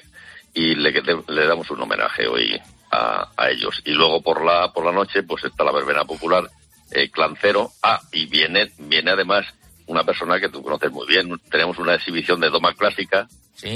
y 0.53 0.75
le, 0.75 0.91
le 0.91 1.47
damos 1.47 1.71
un 1.71 1.81
homenaje 1.81 2.27
hoy 2.27 2.61
a, 2.91 3.27
a 3.35 3.49
ellos. 3.49 3.81
Y 3.85 3.91
luego 3.93 4.21
por 4.21 4.45
la 4.45 4.71
por 4.71 4.85
la 4.85 4.91
noche 4.91 5.23
pues 5.23 5.43
está 5.43 5.63
la 5.63 5.71
verbena 5.71 6.05
popular 6.05 6.47
eh, 6.91 7.09
Clancero. 7.09 7.71
Ah, 7.81 7.99
y 8.11 8.27
viene 8.27 8.71
viene 8.77 9.09
además 9.09 9.47
una 9.87 10.03
persona 10.03 10.39
que 10.39 10.49
tú 10.49 10.61
conoces 10.61 10.91
muy 10.91 11.07
bien. 11.07 11.41
Tenemos 11.49 11.79
una 11.79 11.95
exhibición 11.95 12.39
de 12.39 12.51
doma 12.51 12.73
clásica 12.75 13.27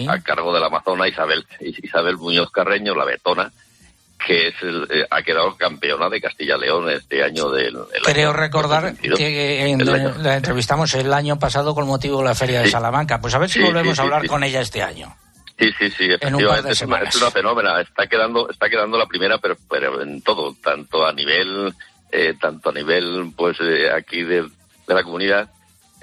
a 0.08 0.20
cargo 0.22 0.54
de 0.54 0.60
la 0.60 0.68
amazona 0.68 1.08
Isabel 1.08 1.46
Isabel 1.60 2.18
Muñoz 2.18 2.52
Carreño, 2.52 2.94
la 2.94 3.06
betona, 3.06 3.52
que 4.26 4.48
es 4.48 4.56
el- 4.62 4.88
eh, 4.90 5.06
ha 5.10 5.22
quedado 5.22 5.56
campeona 5.56 6.10
de 6.10 6.20
Castilla-León 6.20 6.90
este 6.90 7.24
año 7.24 7.50
del 7.52 7.76
el 7.94 8.02
Creo 8.04 8.30
año 8.32 8.34
recordar 8.40 8.82
2022. 8.84 9.20
que 9.20 9.66
en- 9.70 9.82
El 9.82 9.90
año- 9.94 10.16
la 10.20 10.36
entrevistamos 10.38 10.94
el 10.96 11.14
año 11.14 11.38
pasado 11.38 11.76
con 11.76 11.86
motivo 11.88 12.20
de 12.20 12.26
la 12.26 12.36
Feria 12.36 12.62
de. 12.62 12.70
Salamanca. 12.70 13.22
Pues 13.22 13.34
a 13.36 13.40
ver 13.40 13.50
si 13.50 13.60
Sí, 13.60 13.66
volvemos 13.66 13.96
sí, 13.96 14.02
a 14.02 14.04
hablar 14.04 14.28
con 14.28 14.44
ella 14.44 14.62
este 14.62 14.82
año. 14.82 15.16
Sí, 15.58 15.70
sí, 15.80 15.90
sí, 15.92 16.04
En 16.20 16.36
un 16.36 16.46
par 16.46 16.62
de 16.64 16.72
efectivamente 16.72 16.72
es 16.74 16.82
una, 16.82 16.98
es 17.04 17.16
una 17.16 17.32
fenómena, 17.32 17.80
está 17.82 18.08
quedando, 18.08 18.50
está 18.50 18.70
quedando 18.70 18.98
la 18.98 19.06
primera, 19.06 19.38
pero, 19.38 19.56
pero 19.70 20.02
en 20.02 20.22
todo, 20.22 20.54
tanto 20.62 21.06
a 21.06 21.14
nivel, 21.14 21.74
eh, 22.12 22.34
tanto 22.42 22.72
a 22.72 22.74
nivel, 22.74 23.32
pues 23.38 23.56
eh, 23.62 23.90
aquí 23.90 24.24
de, 24.24 24.42
de 24.42 24.94
la 24.94 25.04
comunidad, 25.04 25.50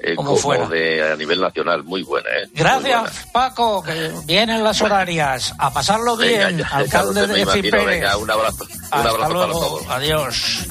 eh, 0.03 0.15
Como 0.17 0.31
como, 0.31 0.41
fuera. 0.41 0.69
de 0.69 1.13
a 1.13 1.17
nivel 1.17 1.41
nacional, 1.41 1.85
muy 1.85 2.03
buena, 2.03 2.29
¿eh? 2.31 2.47
Muy 2.53 2.63
buena. 2.63 2.79
Gracias, 2.81 3.27
Paco, 3.33 3.83
que 3.83 4.11
vienen 4.27 4.65
las 4.65 4.81
horarias. 4.83 5.55
A 5.59 5.73
pasarlo 5.73 6.17
Venga, 6.17 6.47
bien, 6.49 6.59
ya- 6.59 6.69
ya 6.71 6.77
alcalde 6.77 7.27
de 7.27 7.41
imagino. 7.41 7.53
Cipérez. 7.65 7.87
Venga, 7.87 8.17
un 8.17 8.31
abrazo, 8.31 8.65
un 8.65 8.71
Hasta 8.91 9.09
abrazo 9.09 9.33
para 9.33 9.53
todos. 9.53 9.87
Adiós. 9.89 10.67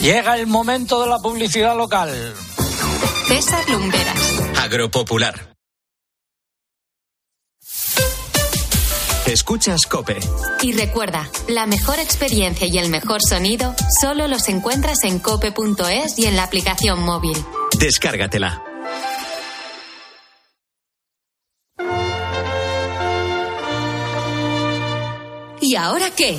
Llega 0.00 0.36
el 0.36 0.46
momento 0.46 1.00
de 1.02 1.08
la 1.08 1.18
publicidad 1.18 1.76
local. 1.76 2.10
César 3.28 3.68
Lumberas. 3.70 4.40
Agropopular. 4.62 5.54
Escuchas 9.26 9.86
Cope. 9.86 10.18
Y 10.62 10.72
recuerda, 10.72 11.28
la 11.48 11.66
mejor 11.66 11.98
experiencia 11.98 12.66
y 12.68 12.78
el 12.78 12.90
mejor 12.90 13.20
sonido 13.22 13.74
solo 14.00 14.28
los 14.28 14.48
encuentras 14.48 15.02
en 15.02 15.18
cope.es 15.18 16.18
y 16.18 16.26
en 16.26 16.36
la 16.36 16.44
aplicación 16.44 17.02
móvil. 17.02 17.36
Descárgatela. 17.78 18.62
¿Y 25.60 25.74
ahora 25.74 26.10
qué? 26.16 26.38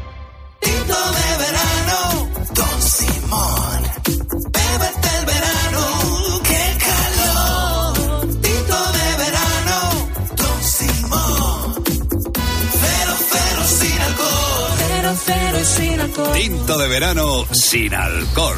Tinto 16.33 16.75
de 16.79 16.87
verano 16.87 17.45
sin 17.51 17.93
alcohol. 17.93 18.57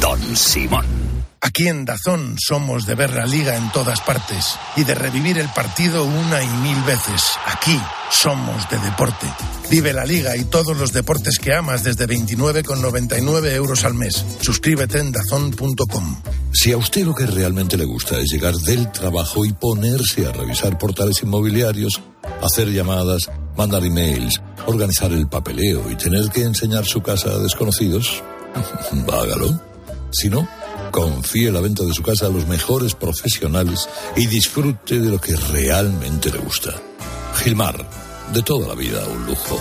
Don 0.00 0.34
Simón. 0.34 0.86
Aquí 1.42 1.68
en 1.68 1.84
Dazón 1.84 2.36
somos 2.38 2.86
de 2.86 2.94
ver 2.94 3.12
la 3.12 3.26
liga 3.26 3.56
en 3.56 3.70
todas 3.72 4.00
partes 4.00 4.56
y 4.74 4.84
de 4.84 4.94
revivir 4.94 5.36
el 5.36 5.50
partido 5.50 6.02
una 6.04 6.42
y 6.42 6.48
mil 6.62 6.82
veces. 6.84 7.22
Aquí 7.44 7.78
somos 8.10 8.70
de 8.70 8.78
deporte. 8.78 9.26
Vive 9.70 9.92
la 9.92 10.06
liga 10.06 10.34
y 10.34 10.44
todos 10.44 10.78
los 10.78 10.94
deportes 10.94 11.38
que 11.38 11.54
amas 11.54 11.84
desde 11.84 12.08
29,99 12.08 13.52
euros 13.52 13.84
al 13.84 13.92
mes. 13.92 14.24
Suscríbete 14.40 14.98
en 14.98 15.12
dazón.com. 15.12 16.22
Si 16.54 16.72
a 16.72 16.78
usted 16.78 17.04
lo 17.04 17.14
que 17.14 17.26
realmente 17.26 17.76
le 17.76 17.84
gusta 17.84 18.18
es 18.18 18.30
llegar 18.32 18.54
del 18.54 18.90
trabajo 18.92 19.44
y 19.44 19.52
ponerse 19.52 20.26
a 20.26 20.32
revisar 20.32 20.78
portales 20.78 21.22
inmobiliarios, 21.22 22.00
hacer 22.42 22.72
llamadas, 22.72 23.30
mandar 23.60 23.84
emails, 23.84 24.40
organizar 24.64 25.12
el 25.12 25.28
papeleo 25.28 25.90
y 25.90 25.94
tener 25.94 26.30
que 26.30 26.44
enseñar 26.44 26.86
su 26.86 27.02
casa 27.02 27.28
a 27.28 27.38
desconocidos, 27.38 28.22
hágalo. 29.12 29.60
Si 30.10 30.30
no, 30.30 30.48
confíe 30.90 31.52
la 31.52 31.60
venta 31.60 31.84
de 31.84 31.92
su 31.92 32.02
casa 32.02 32.24
a 32.24 32.30
los 32.30 32.46
mejores 32.46 32.94
profesionales 32.94 33.86
y 34.16 34.28
disfrute 34.28 34.98
de 34.98 35.10
lo 35.10 35.20
que 35.20 35.36
realmente 35.36 36.32
le 36.32 36.38
gusta. 36.38 36.70
Gilmar, 37.34 37.86
de 38.32 38.40
toda 38.40 38.66
la 38.66 38.74
vida 38.74 39.06
un 39.06 39.26
lujo. 39.26 39.60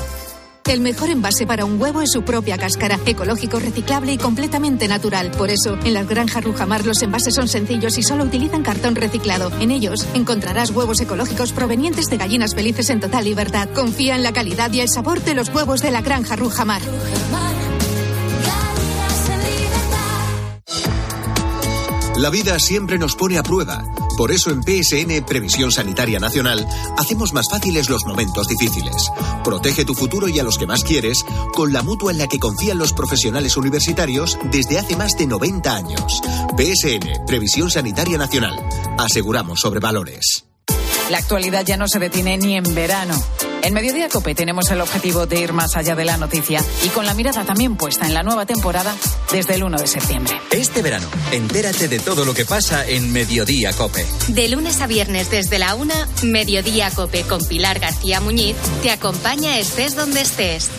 El 0.70 0.82
mejor 0.82 1.10
envase 1.10 1.48
para 1.48 1.66
un 1.66 1.82
huevo 1.82 2.00
es 2.00 2.12
su 2.12 2.22
propia 2.22 2.56
cáscara, 2.56 3.00
ecológico, 3.08 3.58
reciclable 3.58 4.14
y 4.14 4.20
completamente 4.20 4.88
natural. 4.88 5.32
Por 5.32 5.50
eso, 5.50 5.76
en 5.84 5.96
las 5.96 6.08
granjas 6.08 6.44
Rujamar 6.44 6.86
los 6.86 7.02
envases 7.02 7.34
son 7.34 7.48
sencillos 7.48 7.98
y 7.98 8.04
solo 8.04 8.24
utilizan 8.24 8.62
cartón 8.62 8.96
reciclado. 8.96 9.52
En 9.60 9.72
ellos 9.72 10.06
encontrarás 10.14 10.70
huevos 10.70 11.02
ecológicos 11.02 11.54
provenientes 11.54 12.06
de 12.06 12.18
gallinas 12.18 12.54
felices 12.54 12.92
en 12.92 13.00
total 13.00 13.26
libertad. 13.26 13.68
Confía 13.74 14.16
en 14.16 14.22
la 14.22 14.32
calidad 14.32 14.72
y 14.72 14.82
el 14.82 14.90
sabor 14.90 15.24
de 15.24 15.34
los 15.34 15.50
huevos 15.50 15.82
de 15.82 15.90
la 15.90 16.02
granja 16.02 16.36
Rujamar. 16.36 16.84
La 22.18 22.30
vida 22.30 22.60
siempre 22.60 23.00
nos 23.00 23.16
pone 23.16 23.40
a 23.40 23.44
prueba. 23.44 23.84
Por 24.20 24.34
eso 24.34 24.52
en 24.52 24.62
PSN 24.62 25.24
Previsión 25.26 25.72
Sanitaria 25.72 26.20
Nacional 26.20 26.68
hacemos 26.98 27.32
más 27.32 27.46
fáciles 27.50 27.90
los 27.90 28.04
momentos 28.06 28.50
difíciles. 28.50 29.10
Protege 29.46 29.86
tu 29.86 29.94
futuro 29.94 30.28
y 30.28 30.38
a 30.40 30.44
los 30.44 30.58
que 30.58 30.68
más 30.68 30.84
quieres 30.84 31.24
con 31.54 31.72
la 31.72 31.84
mutua 31.84 32.12
en 32.12 32.18
la 32.18 32.28
que 32.28 32.38
confían 32.38 32.78
los 32.78 32.92
profesionales 32.92 33.56
universitarios 33.56 34.38
desde 34.52 34.78
hace 34.78 34.98
más 34.98 35.14
de 35.14 35.26
90 35.26 35.74
años. 35.74 36.22
PSN 36.58 37.26
Previsión 37.28 37.72
Sanitaria 37.72 38.18
Nacional. 38.18 38.60
Aseguramos 38.98 39.62
sobre 39.62 39.80
valores. 39.80 40.44
La 41.10 41.20
actualidad 41.20 41.66
ya 41.66 41.78
no 41.78 41.88
se 41.88 42.00
detiene 42.00 42.38
ni 42.38 42.58
en 42.58 42.76
verano. 42.76 43.16
En 43.62 43.74
Mediodía 43.74 44.08
Cope 44.10 44.36
tenemos 44.36 44.72
el 44.72 44.82
objetivo 44.82 45.26
de 45.26 45.42
ir 45.42 45.54
más 45.54 45.76
allá 45.76 45.96
de 45.96 46.06
la 46.06 46.18
noticia 46.18 46.64
y 46.84 46.90
con 46.90 47.06
la 47.06 47.14
mirada 47.14 47.44
también 47.44 47.76
puesta 47.76 48.06
en 48.06 48.14
la 48.14 48.24
nueva 48.24 48.46
temporada 48.46 48.96
desde 49.32 49.56
el 49.56 49.64
1 49.64 49.78
de 49.78 49.88
septiembre. 49.88 50.40
Este 50.52 50.82
verano, 50.82 51.08
entérate 51.32 51.88
de 51.88 52.00
todo 52.00 52.26
lo 52.26 52.34
que 52.34 52.46
pasa 52.46 52.88
en 52.88 53.12
Mediodía 53.12 53.74
Cope. 53.74 54.06
De 54.30 54.48
lunes 54.48 54.80
a 54.82 54.88
viernes 54.88 55.30
desde 55.30 55.60
la 55.60 55.76
una, 55.76 56.08
Mediodía 56.24 56.90
Cope 56.92 57.24
con 57.24 57.44
Pilar 57.46 57.80
García 57.80 58.22
Muñiz 58.22 58.56
te 58.82 58.92
acompaña 58.92 59.58
estés 59.58 59.96
donde 59.96 60.22
estés. 60.22 60.70